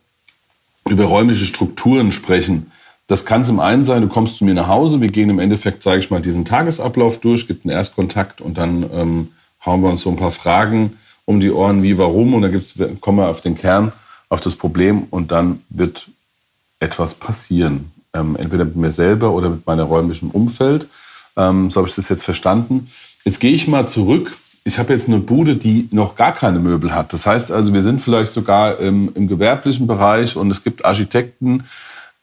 über 0.89 1.05
räumliche 1.05 1.45
Strukturen 1.45 2.13
sprechen, 2.13 2.73
das 3.07 3.25
kann 3.25 3.45
zum 3.45 3.61
einen 3.61 3.85
sein, 3.85 4.03
du 4.03 4.09
kommst 4.09 4.37
zu 4.37 4.45
mir 4.45 4.55
nach 4.55 4.67
Hause, 4.67 5.01
wir 5.01 5.09
gehen 5.09 5.31
im 5.31 5.39
Endeffekt, 5.39 5.83
sage 5.83 6.01
ich 6.01 6.11
mal, 6.11 6.21
diesen 6.21 6.45
Tagesablauf 6.45 7.21
durch, 7.21 7.47
gibt 7.47 7.65
einen 7.65 7.75
Erstkontakt 7.75 8.41
und 8.41 8.59
dann 8.59 8.85
ähm, 8.93 9.29
hauen 9.65 9.83
wir 9.83 9.91
uns 9.91 10.01
so 10.01 10.11
ein 10.11 10.17
paar 10.17 10.33
Fragen 10.33 10.99
um 11.27 11.41
die 11.41 11.51
Ohren, 11.51 11.83
wie, 11.83 11.99
warum, 11.99 12.33
und 12.33 12.43
dann 12.43 12.53
gibt's, 12.53 12.75
kommen 13.01 13.19
wir 13.19 13.29
auf 13.29 13.43
den 13.43 13.55
Kern, 13.55 13.93
auf 14.31 14.41
das 14.41 14.57
Problem 14.57 15.05
und 15.11 15.31
dann 15.31 15.61
wird 15.69 16.09
etwas 16.81 17.15
passieren 17.15 17.93
ähm, 18.17 18.37
entweder 18.37 18.65
mit 18.65 18.77
mir 18.77 18.93
selber 18.93 19.33
oder 19.33 19.51
mit 19.51 19.67
meinem 19.67 19.87
räumlichen 19.87 20.31
Umfeld. 20.31 20.89
Ähm, 21.37 21.71
so 21.71 21.81
habe 21.81 21.89
ich 21.89 21.95
das 21.95 22.09
jetzt 22.09 22.25
verstanden. 22.25 22.91
Jetzt 23.25 23.41
gehe 23.41 23.53
ich 23.53 23.69
mal 23.69 23.87
zurück. 23.87 24.37
Ich 24.65 24.79
habe 24.79 24.93
jetzt 24.93 25.09
eine 25.09 25.19
Bude, 25.19 25.57
die 25.57 25.89
noch 25.93 26.17
gar 26.17 26.33
keine 26.33 26.59
Möbel 26.59 26.95
hat. 26.95 27.13
Das 27.13 27.27
heißt 27.27 27.53
also, 27.53 27.73
wir 27.73 27.83
sind 27.83 28.01
vielleicht 28.01 28.33
sogar 28.33 28.79
im, 28.79 29.13
im 29.15 29.29
gewerblichen 29.29 29.87
Bereich 29.87 30.37
und 30.37 30.51
es 30.51 30.65
gibt 30.65 30.85
Architekten, 30.85 31.65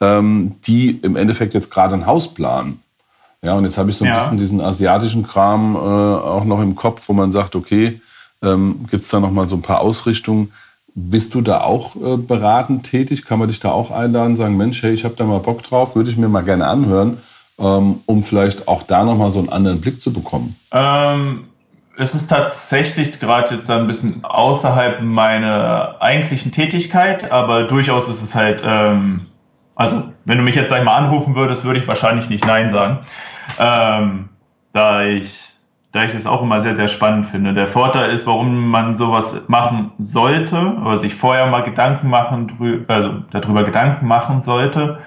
ähm, 0.02 0.56
die 0.66 1.00
im 1.02 1.16
Endeffekt 1.16 1.54
jetzt 1.54 1.72
gerade 1.72 1.94
ein 1.94 2.06
Haus 2.06 2.34
planen. 2.34 2.82
Ja, 3.42 3.54
und 3.56 3.66
jetzt 3.66 3.78
habe 3.78 3.90
ich 3.90 3.98
so 3.98 4.06
ein 4.06 4.10
ja. 4.10 4.18
bisschen 4.18 4.38
diesen 4.38 4.62
asiatischen 4.62 5.28
Kram 5.28 5.76
äh, 5.76 5.78
auch 5.78 6.46
noch 6.46 6.62
im 6.62 6.76
Kopf, 6.76 7.08
wo 7.08 7.14
man 7.14 7.32
sagt, 7.32 7.56
okay, 7.56 8.02
ähm, 8.44 8.86
gibt 8.90 9.04
es 9.04 9.10
da 9.10 9.20
noch 9.20 9.32
mal 9.32 9.48
so 9.48 9.56
ein 9.56 9.62
paar 9.62 9.82
Ausrichtungen. 9.82 10.52
Bist 10.96 11.34
du 11.34 11.42
da 11.42 11.62
auch 11.62 11.96
äh, 11.96 12.18
beratend 12.18 12.84
tätig? 12.84 13.26
Kann 13.26 13.40
man 13.40 13.48
dich 13.48 13.60
da 13.60 13.72
auch 13.72 13.90
einladen, 13.90 14.36
sagen, 14.36 14.58
Mensch, 14.58 14.84
hey, 14.84 14.94
ich 14.94 15.06
habe 15.06 15.16
da 15.16 15.24
mal 15.24 15.40
Bock 15.40 15.64
drauf, 15.64 15.96
würde 15.96 16.12
ich 16.12 16.18
mir 16.18 16.30
mal 16.30 16.44
gerne 16.44 16.68
anhören, 16.68 17.18
ähm, 17.58 18.02
um 18.06 18.24
vielleicht 18.24 18.68
auch 18.68 18.84
da 18.84 19.04
nochmal 19.04 19.32
so 19.32 19.40
einen 19.40 19.50
anderen 19.50 19.82
Blick 19.82 20.00
zu 20.00 20.14
bekommen? 20.14 20.56
Ähm, 20.72 21.46
es 21.98 22.14
ist 22.14 22.28
tatsächlich 22.28 23.20
gerade 23.20 23.56
jetzt 23.56 23.70
ein 23.70 23.88
bisschen 23.88 24.24
außerhalb 24.24 25.02
meiner 25.02 25.98
eigentlichen 26.00 26.52
Tätigkeit, 26.52 27.32
aber 27.32 27.64
durchaus 27.64 28.10
ist 28.10 28.22
es 28.22 28.36
halt, 28.36 28.64
ähm, 28.66 29.28
also 29.76 30.04
wenn 30.26 30.38
du 30.38 30.44
mich 30.44 30.56
jetzt 30.56 30.70
sag 30.70 30.80
ich 30.80 30.86
mal 30.86 30.96
anrufen 30.96 31.36
würdest, 31.36 31.66
würde 31.66 31.80
ich 31.80 31.88
wahrscheinlich 31.88 32.30
nicht 32.30 32.46
Nein 32.46 32.70
sagen, 32.70 33.00
ähm, 33.60 34.30
da 34.74 35.04
ich 35.06 35.53
da 35.94 36.04
ich 36.04 36.16
es 36.16 36.26
auch 36.26 36.42
immer 36.42 36.60
sehr, 36.60 36.74
sehr 36.74 36.88
spannend 36.88 37.28
finde. 37.28 37.54
Der 37.54 37.68
Vorteil 37.68 38.10
ist, 38.12 38.26
warum 38.26 38.68
man 38.70 38.96
sowas 38.96 39.44
machen 39.48 39.92
sollte, 40.00 40.76
oder 40.84 40.98
sich 40.98 41.14
vorher 41.14 41.46
mal 41.46 41.62
Gedanken 41.62 42.10
machen, 42.10 42.84
also 42.88 43.22
darüber 43.32 43.64
Gedanken 43.64 44.08
machen 44.08 44.42
sollte, 44.42 44.98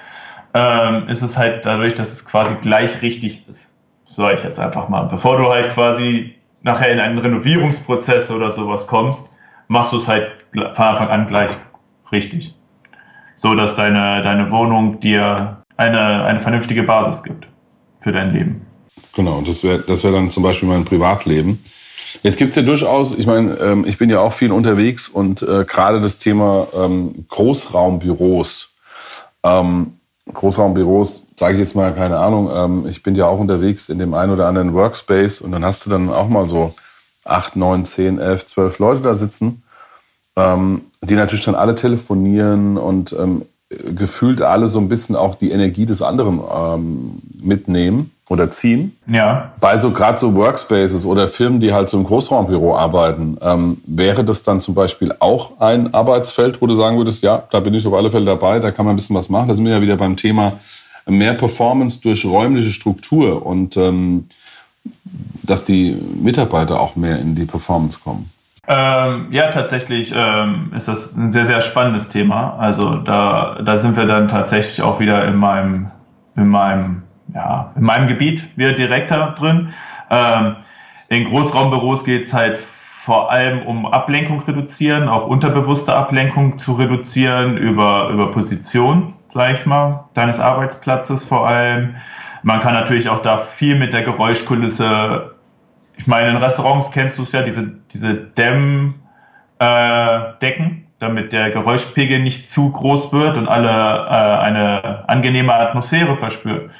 ähm, 0.55 1.09
ist 1.09 1.23
es 1.23 1.37
halt 1.37 1.67
dadurch, 1.67 1.95
dass 1.95 2.13
es 2.13 2.25
quasi 2.25 2.55
gleich 2.63 3.03
richtig 3.03 3.49
ist. 3.49 3.75
Sag 4.05 4.35
ich 4.35 4.45
jetzt 4.45 4.61
einfach 4.61 4.89
mal. 4.89 5.03
Bevor 5.03 5.37
du 5.39 5.49
halt 5.49 5.71
quasi 5.71 6.37
nachher 6.63 6.93
in 6.93 7.01
einen 7.01 7.19
Renovierungsprozess 7.19 8.31
oder 8.31 8.53
sowas 8.53 8.87
kommst, 8.87 9.37
machst 9.67 9.93
du 9.93 9.97
es 9.97 10.07
halt 10.07 10.31
von 10.53 10.85
Anfang 10.85 11.09
an 11.09 11.27
gleich 11.27 11.51
richtig. 12.13 12.55
So 13.35 13.57
dass 13.57 13.75
deine, 13.75 14.23
deine 14.23 14.53
Wohnung 14.53 15.01
dir 15.01 15.65
eine, 15.77 16.25
eine 16.25 16.39
vernünftige 16.39 16.85
Basis 16.85 17.25
gibt 17.25 17.49
für 17.99 18.13
dein 18.13 18.33
Leben. 18.33 18.65
Genau, 19.15 19.41
das 19.41 19.63
wäre 19.65 19.81
das 19.81 20.05
wär 20.05 20.13
dann 20.13 20.31
zum 20.31 20.43
Beispiel 20.43 20.69
mein 20.69 20.85
Privatleben. 20.85 21.63
Jetzt 22.23 22.39
gibt's 22.39 22.57
ja 22.57 22.63
durchaus, 22.63 23.17
ich 23.17 23.27
meine, 23.27 23.55
ähm, 23.57 23.85
ich 23.87 23.99
bin 23.99 24.11
ja 24.11 24.21
auch 24.21 24.33
viel 24.33 24.53
unterwegs 24.53 25.09
und 25.09 25.43
äh, 25.43 25.65
gerade 25.65 26.01
das 26.01 26.19
Thema 26.19 26.69
ähm, 26.75 27.27
Großraumbüros. 27.29 28.71
Ähm, 29.43 29.95
Großraumbüros, 30.33 31.23
sage 31.39 31.55
ich 31.55 31.61
jetzt 31.61 31.75
mal, 31.75 31.95
keine 31.95 32.19
Ahnung, 32.19 32.51
ähm, 32.53 32.87
ich 32.89 33.03
bin 33.03 33.15
ja 33.15 33.27
auch 33.27 33.39
unterwegs 33.39 33.89
in 33.89 33.99
dem 33.99 34.15
einen 34.15 34.33
oder 34.33 34.47
anderen 34.47 34.75
Workspace 34.75 35.41
und 35.41 35.53
dann 35.53 35.65
hast 35.65 35.87
du 35.87 35.91
dann 35.91 36.11
auch 36.11 36.29
mal 36.29 36.49
so 36.49 36.75
acht, 37.25 37.57
neun, 37.57 37.85
zehn, 37.85 38.19
elf, 38.19 38.47
zwölf 38.47 38.79
Leute 38.79 39.03
da 39.03 39.15
sitzen, 39.15 39.63
ähm, 40.37 40.83
die 41.03 41.15
natürlich 41.15 41.45
dann 41.45 41.55
alle 41.55 41.75
telefonieren 41.75 42.77
und 42.77 43.13
ähm, 43.13 43.43
gefühlt 43.69 44.43
alle 44.43 44.69
so 44.69 44.79
ein 44.79 44.89
bisschen 44.89 45.17
auch 45.17 45.35
die 45.35 45.51
Energie 45.51 45.87
des 45.87 46.03
anderen 46.03 46.41
ähm, 46.55 47.23
mitnehmen 47.41 48.13
oder 48.29 48.51
ziehen. 48.51 48.97
Ja. 49.09 49.53
Bei 49.61 49.79
so 49.81 49.91
gerade 49.91 50.19
so 50.19 50.35
Workspaces 50.35 51.05
oder 51.05 51.29
Firmen, 51.29 51.61
die 51.61 51.73
halt 51.73 51.89
so 51.89 51.97
im 51.97 52.05
Großraumbüro 52.05 52.77
arbeiten, 52.77 53.37
ähm, 53.41 53.79
wäre 53.87 54.25
das 54.25 54.43
dann 54.43 54.61
zum 54.61 54.75
Beispiel 54.75 55.15
auch 55.19 55.61
ein 55.61 55.95
Arbeitsfeld, 55.95 56.61
wo 56.61 56.67
du 56.67 56.75
sagen 56.75 56.97
würdest, 56.97 57.23
ja, 57.23 57.43
da 57.51 57.61
bin 57.61 57.75
ich 57.75 57.87
auf 57.87 57.95
alle 57.95 58.11
Fälle 58.11 58.25
dabei, 58.25 58.59
da 58.59 58.71
kann 58.71 58.85
man 58.85 58.95
ein 58.95 58.97
bisschen 58.97 59.17
was 59.17 59.29
machen. 59.29 59.49
Da 59.49 59.55
sind 59.55 59.65
wir 59.65 59.73
ja 59.73 59.83
wieder 59.83 59.97
beim 59.97 60.17
Thema 60.17 60.55
mehr 61.07 61.35
Performance 61.35 62.01
durch 62.01 62.25
räumliche 62.25 62.71
Struktur 62.71 63.45
und 63.47 63.77
ähm, 63.77 64.27
dass 65.43 65.65
die 65.65 65.97
Mitarbeiter 66.21 66.81
auch 66.81 66.97
mehr 66.97 67.19
in 67.19 67.35
die 67.35 67.45
Performance 67.45 67.99
kommen. 68.03 68.31
Ähm, 68.69 69.29
ja, 69.31 69.51
tatsächlich 69.51 70.13
ähm, 70.17 70.73
ist 70.75 70.89
das 70.89 71.17
ein 71.17 71.31
sehr, 71.31 71.47
sehr 71.47 71.61
spannendes 71.61 72.09
Thema. 72.09 72.57
Also 72.59 72.97
da, 72.97 73.61
da 73.65 73.77
sind 73.77 73.97
wir 73.97 74.07
dann 74.07 74.29
tatsächlich 74.29 74.83
auch 74.83 74.99
wieder 74.99 75.25
in 75.27 75.37
meinem, 75.37 75.91
in 76.35 76.49
meinem, 76.49 77.03
ja, 77.33 77.73
in 77.77 77.83
meinem 77.83 78.09
Gebiet 78.09 78.57
wieder 78.57 78.73
direkter 78.73 79.35
drin. 79.39 79.73
Ähm, 80.11 80.57
in 81.09 81.25
Großraumbüros 81.25 82.05
geht 82.05 82.25
es 82.25 82.35
halt 82.35 82.57
vor 82.57 83.31
allem 83.31 83.63
um 83.63 83.87
Ablenkung 83.87 84.41
reduzieren, 84.41 85.09
auch 85.09 85.29
unterbewusste 85.29 85.95
Ablenkung 85.95 86.59
zu 86.59 86.73
reduzieren 86.73 87.57
über, 87.57 88.09
über 88.09 88.33
Position, 88.33 89.15
sag 89.29 89.53
ich 89.53 89.65
mal, 89.65 90.07
deines 90.15 90.41
Arbeitsplatzes 90.41 91.23
vor 91.23 91.47
allem. 91.47 91.95
Man 92.43 92.59
kann 92.59 92.75
natürlich 92.75 93.09
auch 93.09 93.21
da 93.21 93.39
viel 93.39 93.79
mit 93.79 93.93
der 93.93 94.03
Geräuschkulisse 94.03 95.36
ich 95.97 96.07
meine, 96.07 96.31
in 96.31 96.37
Restaurants 96.37 96.91
kennst 96.91 97.19
du 97.19 97.23
es 97.23 97.33
ja, 97.33 97.43
diese, 97.43 97.73
diese 97.93 98.15
Dämmdecken, 98.15 99.01
äh, 99.59 100.87
damit 100.99 101.33
der 101.33 101.51
Geräuschpegel 101.51 102.21
nicht 102.21 102.49
zu 102.49 102.73
groß 102.73 103.13
wird 103.13 103.37
und 103.37 103.49
alle 103.49 103.69
äh, 103.69 104.45
eine 104.45 105.05
angenehme 105.09 105.55
Atmosphäre 105.55 106.17
verspüren. 106.17 106.71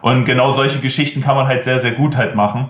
Und 0.00 0.24
genau 0.24 0.50
solche 0.50 0.80
Geschichten 0.80 1.22
kann 1.22 1.36
man 1.36 1.46
halt 1.46 1.64
sehr, 1.64 1.78
sehr 1.78 1.92
gut 1.92 2.16
halt 2.16 2.34
machen. 2.34 2.68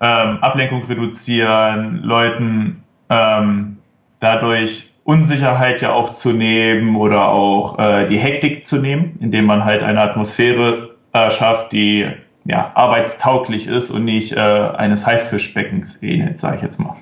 Ähm, 0.00 0.38
Ablenkung 0.40 0.84
reduzieren, 0.84 2.02
Leuten 2.02 2.82
ähm, 3.10 3.78
dadurch 4.20 4.90
Unsicherheit 5.04 5.80
ja 5.82 5.92
auch 5.92 6.14
zu 6.14 6.32
nehmen 6.32 6.96
oder 6.96 7.28
auch 7.28 7.78
äh, 7.78 8.06
die 8.06 8.18
Hektik 8.18 8.64
zu 8.64 8.76
nehmen, 8.76 9.18
indem 9.20 9.46
man 9.46 9.64
halt 9.64 9.82
eine 9.82 10.00
Atmosphäre 10.00 10.90
äh, 11.12 11.30
schafft, 11.30 11.72
die 11.72 12.06
ja, 12.50 12.72
arbeitstauglich 12.74 13.66
ist 13.66 13.90
und 13.90 14.04
nicht 14.04 14.32
äh, 14.32 14.40
eines 14.40 15.06
Haifischbeckens 15.06 16.02
ähnelt, 16.02 16.38
sage 16.38 16.56
ich 16.56 16.62
jetzt 16.62 16.80
mal. 16.80 16.96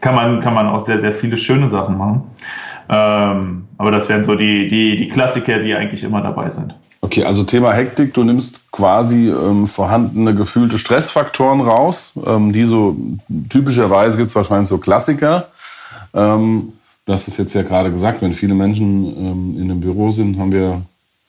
Kann 0.00 0.14
man, 0.14 0.40
kann 0.40 0.54
man 0.54 0.66
auch 0.66 0.80
sehr, 0.80 0.98
sehr 0.98 1.12
viele 1.12 1.36
schöne 1.36 1.68
Sachen 1.68 1.98
machen. 1.98 2.22
Ähm, 2.88 3.64
aber 3.78 3.90
das 3.90 4.08
wären 4.08 4.22
so 4.22 4.34
die, 4.34 4.68
die, 4.68 4.96
die 4.96 5.08
Klassiker, 5.08 5.58
die 5.58 5.74
eigentlich 5.74 6.02
immer 6.04 6.20
dabei 6.20 6.50
sind. 6.50 6.74
Okay, 7.00 7.24
also 7.24 7.42
Thema 7.42 7.72
Hektik, 7.72 8.14
du 8.14 8.24
nimmst 8.24 8.70
quasi 8.72 9.28
ähm, 9.28 9.66
vorhandene 9.66 10.34
gefühlte 10.34 10.78
Stressfaktoren 10.78 11.60
raus, 11.60 12.12
ähm, 12.26 12.52
die 12.52 12.64
so 12.64 12.96
typischerweise 13.50 14.16
gibt 14.16 14.30
es 14.30 14.36
wahrscheinlich 14.36 14.68
so 14.68 14.78
Klassiker. 14.78 15.48
Ähm, 16.14 16.72
hast 17.06 17.28
es 17.28 17.36
jetzt 17.36 17.54
ja 17.54 17.62
gerade 17.62 17.90
gesagt, 17.90 18.22
wenn 18.22 18.32
viele 18.32 18.54
Menschen 18.54 19.04
ähm, 19.04 19.56
in 19.58 19.70
einem 19.70 19.80
Büro 19.80 20.10
sind, 20.10 20.38
haben 20.38 20.52
wir, 20.52 20.80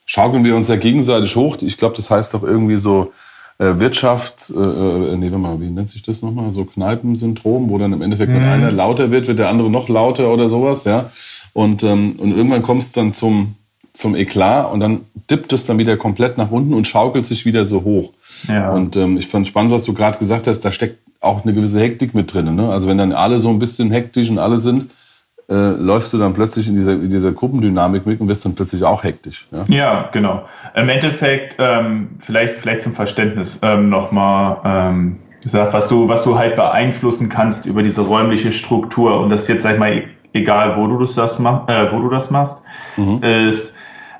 schaukeln 0.06 0.44
wir 0.44 0.56
uns 0.56 0.68
ja 0.68 0.76
gegenseitig 0.76 1.36
hoch. 1.36 1.58
Ich 1.60 1.76
glaube, 1.76 1.96
das 1.96 2.10
heißt 2.10 2.32
doch 2.32 2.42
irgendwie 2.42 2.76
so 2.76 3.12
Wirtschaft, 3.58 4.52
äh, 4.54 4.58
äh, 4.58 5.16
nee, 5.16 5.30
warte 5.30 5.38
mal, 5.38 5.60
wie 5.60 5.70
nennt 5.70 5.88
sich 5.88 6.02
das 6.02 6.20
nochmal? 6.20 6.52
So 6.52 6.64
Kneipensyndrom, 6.64 7.70
wo 7.70 7.78
dann 7.78 7.92
im 7.92 8.02
Endeffekt, 8.02 8.32
wenn 8.32 8.42
mhm. 8.42 8.48
einer 8.48 8.70
lauter 8.70 9.10
wird, 9.10 9.28
wird 9.28 9.38
der 9.38 9.48
andere 9.48 9.70
noch 9.70 9.88
lauter 9.88 10.30
oder 10.30 10.48
sowas, 10.48 10.84
ja. 10.84 11.10
Und, 11.54 11.82
ähm, 11.82 12.16
und 12.18 12.36
irgendwann 12.36 12.62
kommt 12.62 12.82
es 12.82 12.92
dann 12.92 13.14
zum, 13.14 13.54
zum 13.94 14.14
Eklat 14.14 14.70
und 14.70 14.80
dann 14.80 15.00
dippt 15.30 15.54
es 15.54 15.64
dann 15.64 15.78
wieder 15.78 15.96
komplett 15.96 16.36
nach 16.36 16.50
unten 16.50 16.74
und 16.74 16.86
schaukelt 16.86 17.24
sich 17.24 17.46
wieder 17.46 17.64
so 17.64 17.82
hoch. 17.82 18.12
Ja. 18.46 18.72
Und 18.72 18.94
ähm, 18.96 19.16
ich 19.16 19.26
fand 19.26 19.46
spannend, 19.46 19.72
was 19.72 19.84
du 19.84 19.94
gerade 19.94 20.18
gesagt 20.18 20.46
hast, 20.46 20.60
da 20.60 20.70
steckt 20.70 20.98
auch 21.20 21.44
eine 21.44 21.54
gewisse 21.54 21.80
Hektik 21.80 22.14
mit 22.14 22.32
drin. 22.32 22.54
Ne? 22.54 22.68
Also 22.68 22.88
wenn 22.88 22.98
dann 22.98 23.12
alle 23.12 23.38
so 23.38 23.48
ein 23.48 23.58
bisschen 23.58 23.90
hektisch 23.90 24.28
und 24.28 24.38
alle 24.38 24.58
sind, 24.58 24.86
äh, 25.48 25.54
läufst 25.54 26.12
du 26.12 26.18
dann 26.18 26.32
plötzlich 26.34 26.68
in 26.68 26.74
dieser, 26.74 26.92
in 26.92 27.10
dieser 27.10 27.32
Gruppendynamik 27.32 28.04
mit 28.04 28.20
und 28.20 28.28
wirst 28.28 28.44
dann 28.44 28.54
plötzlich 28.54 28.82
auch 28.82 29.04
hektisch. 29.04 29.46
Ja, 29.52 29.64
ja 29.68 30.08
genau. 30.12 30.44
Im 30.74 30.88
Endeffekt, 30.88 31.56
ähm, 31.58 32.10
vielleicht, 32.18 32.54
vielleicht 32.54 32.82
zum 32.82 32.94
Verständnis 32.94 33.60
ähm, 33.62 33.88
nochmal 33.88 34.60
ähm, 34.64 35.18
gesagt, 35.42 35.72
was 35.72 35.86
du, 35.86 36.08
was 36.08 36.24
du 36.24 36.36
halt 36.36 36.56
beeinflussen 36.56 37.28
kannst 37.28 37.66
über 37.66 37.82
diese 37.82 38.02
räumliche 38.02 38.50
Struktur 38.50 39.20
und 39.20 39.30
das 39.30 39.42
ist 39.42 39.48
jetzt, 39.48 39.62
sag 39.62 39.74
ich 39.74 39.78
mal, 39.78 40.02
egal 40.32 40.76
wo 40.76 40.86
du 40.88 40.98
das, 40.98 41.38
mach, 41.38 41.68
äh, 41.68 41.92
wo 41.92 42.00
du 42.00 42.08
das 42.08 42.30
machst, 42.30 42.60
mhm. 42.96 43.22
ist, 43.22 43.74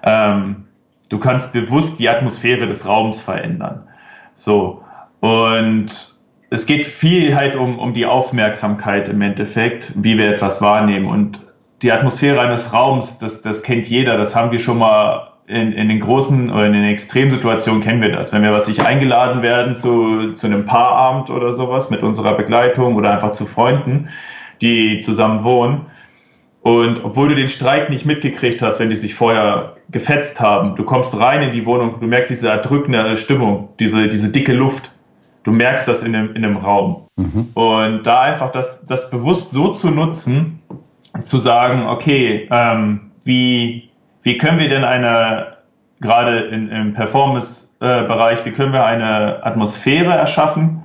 ähm, 0.04 0.64
du 1.08 1.18
kannst 1.18 1.52
bewusst 1.52 1.98
die 1.98 2.08
Atmosphäre 2.08 2.66
des 2.66 2.86
Raums 2.86 3.20
verändern. 3.20 3.82
So. 4.34 4.82
Und 5.20 6.15
es 6.50 6.66
geht 6.66 6.86
viel 6.86 7.34
halt 7.34 7.56
um, 7.56 7.78
um 7.78 7.94
die 7.94 8.06
Aufmerksamkeit 8.06 9.08
im 9.08 9.20
Endeffekt, 9.20 9.92
wie 9.96 10.16
wir 10.16 10.30
etwas 10.30 10.62
wahrnehmen. 10.62 11.06
Und 11.06 11.40
die 11.82 11.92
Atmosphäre 11.92 12.40
eines 12.40 12.72
Raums, 12.72 13.18
das, 13.18 13.42
das 13.42 13.62
kennt 13.62 13.86
jeder, 13.86 14.16
das 14.16 14.34
haben 14.36 14.52
wir 14.52 14.58
schon 14.58 14.78
mal 14.78 15.32
in, 15.48 15.72
in 15.72 15.88
den 15.88 16.00
großen 16.00 16.50
oder 16.50 16.66
in 16.66 16.72
den 16.72 16.84
Extremsituationen 16.84 17.82
kennen 17.82 18.00
wir 18.00 18.12
das. 18.12 18.32
Wenn 18.32 18.42
wir 18.42 18.52
was 18.52 18.66
sich 18.66 18.82
eingeladen 18.82 19.42
werden 19.42 19.76
zu, 19.76 20.32
zu 20.32 20.46
einem 20.46 20.64
Paarabend 20.64 21.30
oder 21.30 21.52
sowas 21.52 21.90
mit 21.90 22.02
unserer 22.02 22.34
Begleitung 22.34 22.96
oder 22.96 23.12
einfach 23.12 23.30
zu 23.30 23.44
Freunden, 23.44 24.08
die 24.60 25.00
zusammen 25.00 25.44
wohnen. 25.44 25.86
Und 26.62 27.04
obwohl 27.04 27.28
du 27.28 27.36
den 27.36 27.46
Streit 27.46 27.90
nicht 27.90 28.06
mitgekriegt 28.06 28.60
hast, 28.60 28.80
wenn 28.80 28.90
die 28.90 28.96
sich 28.96 29.14
vorher 29.14 29.76
gefetzt 29.90 30.40
haben, 30.40 30.74
du 30.74 30.82
kommst 30.82 31.16
rein 31.16 31.42
in 31.42 31.52
die 31.52 31.64
Wohnung, 31.64 31.94
du 32.00 32.06
merkst 32.06 32.30
diese 32.30 32.48
erdrückende 32.48 33.16
Stimmung, 33.16 33.68
diese, 33.78 34.08
diese 34.08 34.32
dicke 34.32 34.52
Luft 34.52 34.90
du 35.46 35.52
merkst 35.52 35.86
das 35.86 36.02
in 36.02 36.12
dem, 36.12 36.34
in 36.34 36.42
dem 36.42 36.56
Raum. 36.56 37.06
Mhm. 37.16 37.48
Und 37.54 38.02
da 38.02 38.20
einfach 38.22 38.50
das, 38.50 38.84
das 38.84 39.10
bewusst 39.10 39.52
so 39.52 39.72
zu 39.72 39.90
nutzen, 39.90 40.60
zu 41.20 41.38
sagen, 41.38 41.86
okay, 41.86 42.48
ähm, 42.50 43.12
wie, 43.24 43.88
wie 44.22 44.36
können 44.38 44.58
wir 44.58 44.68
denn 44.68 44.84
eine, 44.84 45.58
gerade 46.00 46.40
in, 46.40 46.68
im 46.68 46.94
Performance-Bereich, 46.94 48.44
wie 48.44 48.50
können 48.50 48.72
wir 48.72 48.84
eine 48.84 49.44
Atmosphäre 49.44 50.12
erschaffen, 50.12 50.82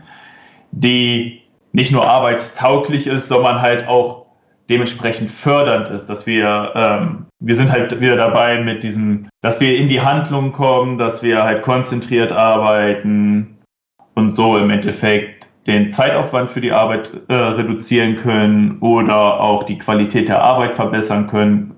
die 0.71 1.41
nicht 1.73 1.91
nur 1.91 2.07
arbeitstauglich 2.07 3.07
ist, 3.07 3.29
sondern 3.29 3.61
halt 3.61 3.87
auch 3.87 4.27
dementsprechend 4.69 5.31
fördernd 5.31 5.89
ist, 5.89 6.05
dass 6.05 6.27
wir, 6.27 6.71
ähm, 6.75 7.25
wir 7.39 7.55
sind 7.55 7.71
halt 7.71 7.99
wieder 7.99 8.15
dabei 8.15 8.61
mit 8.61 8.83
diesem, 8.83 9.27
dass 9.41 9.59
wir 9.59 9.75
in 9.75 9.87
die 9.87 10.01
Handlung 10.01 10.51
kommen, 10.51 10.99
dass 10.99 11.23
wir 11.23 11.43
halt 11.43 11.63
konzentriert 11.63 12.31
arbeiten, 12.31 13.57
und 14.15 14.31
so 14.31 14.57
im 14.57 14.69
Endeffekt 14.69 15.47
den 15.67 15.91
Zeitaufwand 15.91 16.51
für 16.51 16.61
die 16.61 16.71
Arbeit 16.71 17.11
äh, 17.27 17.33
reduzieren 17.33 18.15
können 18.15 18.79
oder 18.79 19.39
auch 19.39 19.63
die 19.63 19.77
Qualität 19.77 20.27
der 20.27 20.41
Arbeit 20.41 20.73
verbessern 20.73 21.27
können. 21.27 21.75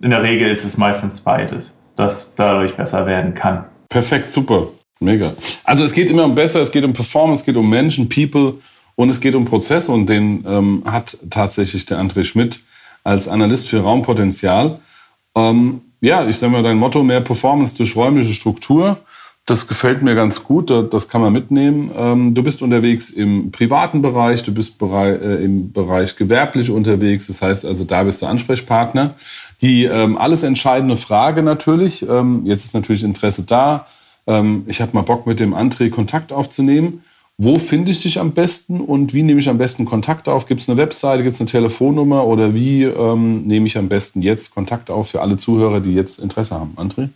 In 0.00 0.10
der 0.10 0.22
Regel 0.22 0.50
ist 0.50 0.64
es 0.64 0.76
meistens 0.76 1.20
beides, 1.20 1.78
das 1.96 2.34
dadurch 2.34 2.74
besser 2.76 3.06
werden 3.06 3.34
kann. 3.34 3.66
Perfekt, 3.88 4.30
super, 4.30 4.68
mega. 5.00 5.34
Also 5.64 5.84
es 5.84 5.92
geht 5.92 6.08
immer 6.10 6.24
um 6.24 6.34
besser, 6.34 6.60
es 6.60 6.70
geht 6.70 6.84
um 6.84 6.92
Performance, 6.92 7.40
es 7.42 7.46
geht 7.46 7.56
um 7.56 7.68
Menschen, 7.68 8.08
People 8.08 8.54
Und 8.96 9.10
es 9.10 9.20
geht 9.20 9.34
um 9.34 9.44
Prozesse 9.44 9.92
und 9.92 10.08
den 10.08 10.44
ähm, 10.48 10.82
hat 10.86 11.18
tatsächlich 11.30 11.84
der 11.84 11.98
André 11.98 12.24
Schmidt 12.24 12.62
als 13.04 13.28
Analyst 13.28 13.68
für 13.68 13.80
Raumpotenzial. 13.80 14.80
Ähm, 15.36 15.82
ja, 16.00 16.26
ich 16.26 16.38
sage 16.38 16.52
mal, 16.52 16.62
dein 16.62 16.78
Motto 16.78 17.02
mehr 17.02 17.20
Performance 17.20 17.76
durch 17.76 17.94
räumliche 17.94 18.32
Struktur. 18.32 18.96
Das 19.46 19.68
gefällt 19.68 20.02
mir 20.02 20.16
ganz 20.16 20.42
gut, 20.42 20.70
das 20.70 21.08
kann 21.08 21.20
man 21.20 21.32
mitnehmen. 21.32 21.92
Ähm, 21.96 22.34
du 22.34 22.42
bist 22.42 22.62
unterwegs 22.62 23.10
im 23.10 23.52
privaten 23.52 24.02
Bereich, 24.02 24.42
du 24.42 24.52
bist 24.52 24.82
äh, 24.82 25.44
im 25.44 25.72
Bereich 25.72 26.16
gewerblich 26.16 26.68
unterwegs, 26.68 27.28
das 27.28 27.40
heißt 27.40 27.64
also, 27.64 27.84
da 27.84 28.02
bist 28.02 28.22
du 28.22 28.26
Ansprechpartner. 28.26 29.14
Die 29.62 29.84
ähm, 29.84 30.18
alles 30.18 30.42
entscheidende 30.42 30.96
Frage 30.96 31.44
natürlich, 31.44 32.06
ähm, 32.08 32.42
jetzt 32.44 32.64
ist 32.64 32.74
natürlich 32.74 33.04
Interesse 33.04 33.44
da, 33.44 33.86
ich 34.66 34.80
habe 34.80 34.90
mal 34.92 35.02
Bock 35.02 35.24
mit 35.28 35.38
dem 35.38 35.54
André 35.54 35.88
Kontakt 35.88 36.32
aufzunehmen. 36.32 37.04
Wo 37.38 37.60
finde 37.60 37.92
ich 37.92 38.02
dich 38.02 38.18
am 38.18 38.32
besten 38.32 38.80
und 38.80 39.14
wie 39.14 39.22
nehme 39.22 39.38
ich 39.38 39.48
am 39.48 39.56
besten 39.56 39.84
Kontakt 39.84 40.26
auf? 40.26 40.46
Gibt 40.46 40.62
es 40.62 40.68
eine 40.68 40.78
Webseite, 40.78 41.22
gibt 41.22 41.34
es 41.34 41.40
eine 41.40 41.48
Telefonnummer 41.48 42.26
oder 42.26 42.52
wie 42.52 42.82
ähm, 42.82 43.42
nehme 43.46 43.66
ich 43.66 43.78
am 43.78 43.88
besten 43.88 44.22
jetzt 44.22 44.52
Kontakt 44.52 44.90
auf 44.90 45.10
für 45.10 45.20
alle 45.20 45.36
Zuhörer, 45.36 45.78
die 45.78 45.94
jetzt 45.94 46.18
Interesse 46.18 46.56
haben? 46.56 46.74
André? 46.76 47.10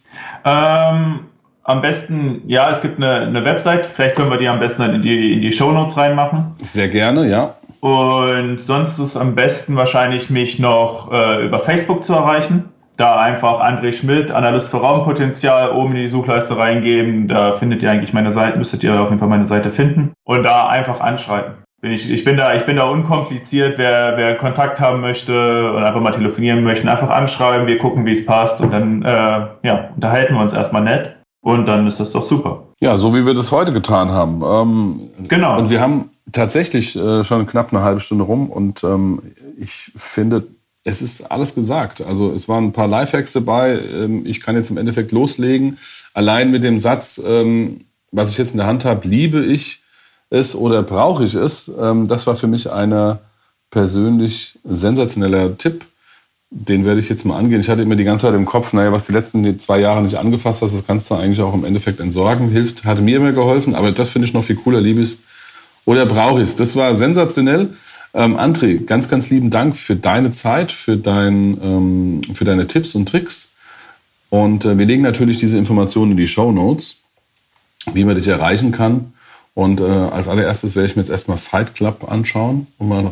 Ähm, 0.44 1.20
am 1.64 1.82
besten, 1.82 2.42
ja, 2.46 2.70
es 2.70 2.80
gibt 2.80 2.96
eine, 2.96 3.26
eine 3.26 3.44
Website, 3.44 3.86
vielleicht 3.86 4.16
können 4.16 4.30
wir 4.30 4.38
die 4.38 4.48
am 4.48 4.58
besten 4.58 4.82
dann 4.82 4.94
in 4.94 5.02
die, 5.02 5.34
in 5.34 5.40
die 5.40 5.52
Shownotes 5.52 5.96
reinmachen. 5.96 6.52
Sehr 6.62 6.88
gerne, 6.88 7.28
ja. 7.28 7.54
Und 7.80 8.62
sonst 8.62 8.98
ist 8.98 9.16
am 9.16 9.34
besten 9.34 9.76
wahrscheinlich 9.76 10.30
mich 10.30 10.58
noch 10.58 11.12
äh, 11.12 11.44
über 11.44 11.60
Facebook 11.60 12.04
zu 12.04 12.12
erreichen 12.12 12.70
da 13.00 13.18
einfach 13.18 13.60
André 13.60 13.92
Schmidt, 13.92 14.30
Analyst 14.30 14.70
für 14.70 14.76
Raumpotenzial, 14.76 15.72
oben 15.72 15.96
in 15.96 16.02
die 16.02 16.08
Suchleiste 16.08 16.56
reingeben. 16.56 17.28
Da 17.28 17.52
findet 17.52 17.82
ihr 17.82 17.90
eigentlich 17.90 18.12
meine 18.12 18.30
Seite, 18.30 18.58
müsstet 18.58 18.84
ihr 18.84 19.00
auf 19.00 19.08
jeden 19.08 19.18
Fall 19.18 19.28
meine 19.28 19.46
Seite 19.46 19.70
finden. 19.70 20.12
Und 20.24 20.42
da 20.42 20.68
einfach 20.68 21.00
anschreiben. 21.00 21.54
Bin 21.80 21.92
ich, 21.92 22.10
ich, 22.10 22.24
bin 22.24 22.36
da, 22.36 22.54
ich 22.54 22.66
bin 22.66 22.76
da 22.76 22.84
unkompliziert, 22.84 23.78
wer, 23.78 24.18
wer 24.18 24.36
Kontakt 24.36 24.80
haben 24.80 25.00
möchte 25.00 25.72
und 25.72 25.82
einfach 25.82 26.02
mal 26.02 26.10
telefonieren 26.10 26.62
möchte, 26.62 26.90
einfach 26.90 27.08
anschreiben, 27.08 27.66
wir 27.66 27.78
gucken, 27.78 28.04
wie 28.04 28.12
es 28.12 28.26
passt 28.26 28.60
und 28.60 28.70
dann 28.70 29.00
äh, 29.02 29.46
ja, 29.62 29.88
unterhalten 29.94 30.34
wir 30.34 30.42
uns 30.42 30.52
erstmal 30.52 30.82
nett 30.82 31.19
und 31.42 31.66
dann 31.66 31.86
ist 31.86 32.00
das 32.00 32.12
doch 32.12 32.22
super. 32.22 32.64
Ja, 32.80 32.96
so 32.96 33.14
wie 33.14 33.24
wir 33.24 33.34
das 33.34 33.52
heute 33.52 33.72
getan 33.72 34.10
haben. 34.10 34.42
Ähm, 34.42 35.28
genau. 35.28 35.58
Und 35.58 35.70
wir 35.70 35.80
haben 35.80 36.10
tatsächlich 36.32 36.96
äh, 36.96 37.24
schon 37.24 37.46
knapp 37.46 37.72
eine 37.72 37.82
halbe 37.82 38.00
Stunde 38.00 38.24
rum 38.24 38.50
und 38.50 38.84
ähm, 38.84 39.20
ich 39.58 39.92
finde, 39.94 40.46
es 40.84 41.02
ist 41.02 41.30
alles 41.30 41.54
gesagt. 41.54 42.02
Also 42.02 42.32
es 42.32 42.48
waren 42.48 42.66
ein 42.66 42.72
paar 42.72 42.88
Lifehacks 42.88 43.32
dabei. 43.32 43.78
Ähm, 43.78 44.24
ich 44.24 44.40
kann 44.40 44.54
jetzt 44.54 44.70
im 44.70 44.76
Endeffekt 44.76 45.12
loslegen. 45.12 45.78
Allein 46.14 46.50
mit 46.50 46.64
dem 46.64 46.78
Satz, 46.78 47.20
ähm, 47.24 47.84
was 48.12 48.30
ich 48.30 48.38
jetzt 48.38 48.52
in 48.52 48.58
der 48.58 48.66
Hand 48.66 48.84
habe, 48.84 49.06
liebe 49.06 49.44
ich 49.44 49.82
es 50.30 50.54
oder 50.54 50.82
brauche 50.82 51.24
ich 51.24 51.34
es. 51.34 51.70
Ähm, 51.78 52.06
das 52.06 52.26
war 52.26 52.36
für 52.36 52.46
mich 52.46 52.70
ein 52.70 53.18
persönlich 53.70 54.58
sensationeller 54.64 55.56
Tipp. 55.56 55.86
Den 56.52 56.84
werde 56.84 56.98
ich 56.98 57.08
jetzt 57.08 57.24
mal 57.24 57.38
angehen. 57.38 57.60
Ich 57.60 57.68
hatte 57.68 57.82
immer 57.82 57.94
die 57.94 58.04
ganze 58.04 58.26
Zeit 58.26 58.34
im 58.34 58.44
Kopf, 58.44 58.72
naja, 58.72 58.90
was 58.90 59.06
die 59.06 59.12
letzten 59.12 59.58
zwei 59.60 59.78
Jahre 59.78 60.02
nicht 60.02 60.16
angefasst 60.16 60.62
hast, 60.62 60.74
das 60.74 60.84
kannst 60.84 61.08
du 61.08 61.14
eigentlich 61.14 61.40
auch 61.40 61.54
im 61.54 61.64
Endeffekt 61.64 62.00
entsorgen. 62.00 62.48
Hilft, 62.48 62.84
hatte 62.84 63.02
mir 63.02 63.18
immer 63.18 63.32
geholfen, 63.32 63.76
aber 63.76 63.92
das 63.92 64.08
finde 64.08 64.26
ich 64.26 64.34
noch 64.34 64.42
viel 64.42 64.56
cooler, 64.56 64.80
liebe 64.80 65.00
ich 65.00 65.18
oder 65.84 66.06
brauche 66.06 66.42
ich 66.42 66.48
es. 66.48 66.56
Das 66.56 66.74
war 66.74 66.94
sensationell. 66.94 67.74
Ähm, 68.12 68.36
André, 68.36 68.84
ganz, 68.84 69.08
ganz 69.08 69.30
lieben 69.30 69.50
Dank 69.50 69.76
für 69.76 69.94
deine 69.94 70.32
Zeit, 70.32 70.72
für, 70.72 70.96
dein, 70.96 71.58
ähm, 71.62 72.22
für 72.34 72.44
deine 72.44 72.66
Tipps 72.66 72.96
und 72.96 73.08
Tricks. 73.08 73.52
Und 74.28 74.64
äh, 74.64 74.78
wir 74.78 74.86
legen 74.86 75.02
natürlich 75.02 75.38
diese 75.38 75.58
Informationen 75.58 76.12
in 76.12 76.16
die 76.16 76.26
Show 76.26 76.50
Notes, 76.50 76.96
wie 77.92 78.04
man 78.04 78.16
dich 78.16 78.26
erreichen 78.26 78.72
kann. 78.72 79.12
Und 79.54 79.80
äh, 79.80 79.84
als 79.84 80.28
allererstes 80.28 80.76
werde 80.76 80.86
ich 80.86 80.96
mir 80.96 81.02
jetzt 81.02 81.10
erstmal 81.10 81.36
Fight 81.36 81.74
Club 81.74 82.10
anschauen, 82.10 82.68
um 82.78 82.88
mal, 82.88 83.04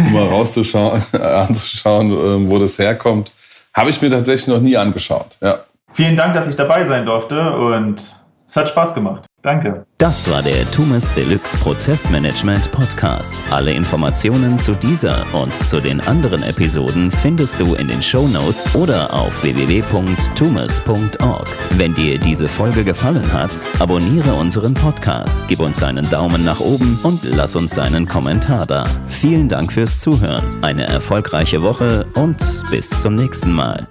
um 0.00 0.12
mal 0.12 0.26
rauszuschauen, 0.26 1.02
anzuschauen, 1.12 2.10
äh, 2.10 2.50
wo 2.50 2.58
das 2.58 2.78
herkommt. 2.78 3.32
Habe 3.72 3.90
ich 3.90 4.02
mir 4.02 4.10
tatsächlich 4.10 4.48
noch 4.48 4.60
nie 4.60 4.76
angeschaut. 4.76 5.36
Ja. 5.40 5.60
Vielen 5.92 6.16
Dank, 6.16 6.34
dass 6.34 6.46
ich 6.46 6.56
dabei 6.56 6.84
sein 6.84 7.06
durfte 7.06 7.56
und 7.56 8.02
es 8.46 8.56
hat 8.56 8.68
Spaß 8.68 8.94
gemacht. 8.94 9.24
Danke. 9.44 9.84
Das 9.98 10.28
war 10.30 10.42
der 10.42 10.68
Tumes 10.70 11.12
Deluxe 11.12 11.58
Prozessmanagement 11.58 12.72
Podcast. 12.72 13.42
Alle 13.50 13.72
Informationen 13.72 14.58
zu 14.58 14.74
dieser 14.74 15.22
und 15.34 15.52
zu 15.66 15.80
den 15.80 16.00
anderen 16.00 16.42
Episoden 16.42 17.10
findest 17.10 17.60
du 17.60 17.74
in 17.74 17.88
den 17.88 18.00
Show 18.00 18.26
Notes 18.26 18.74
oder 18.74 19.12
auf 19.12 19.42
www.tumes.org. 19.42 19.98
Wenn 21.76 21.94
dir 21.94 22.18
diese 22.18 22.48
Folge 22.48 22.84
gefallen 22.84 23.30
hat, 23.34 23.50
abonniere 23.80 24.32
unseren 24.32 24.72
Podcast, 24.72 25.38
gib 25.46 25.60
uns 25.60 25.82
einen 25.82 26.08
Daumen 26.08 26.42
nach 26.42 26.60
oben 26.60 26.98
und 27.02 27.22
lass 27.24 27.54
uns 27.54 27.78
einen 27.78 28.08
Kommentar 28.08 28.64
da. 28.64 28.86
Vielen 29.06 29.50
Dank 29.50 29.74
fürs 29.74 29.98
Zuhören, 29.98 30.42
eine 30.62 30.86
erfolgreiche 30.86 31.60
Woche 31.60 32.06
und 32.14 32.62
bis 32.70 32.88
zum 32.88 33.14
nächsten 33.14 33.52
Mal. 33.52 33.86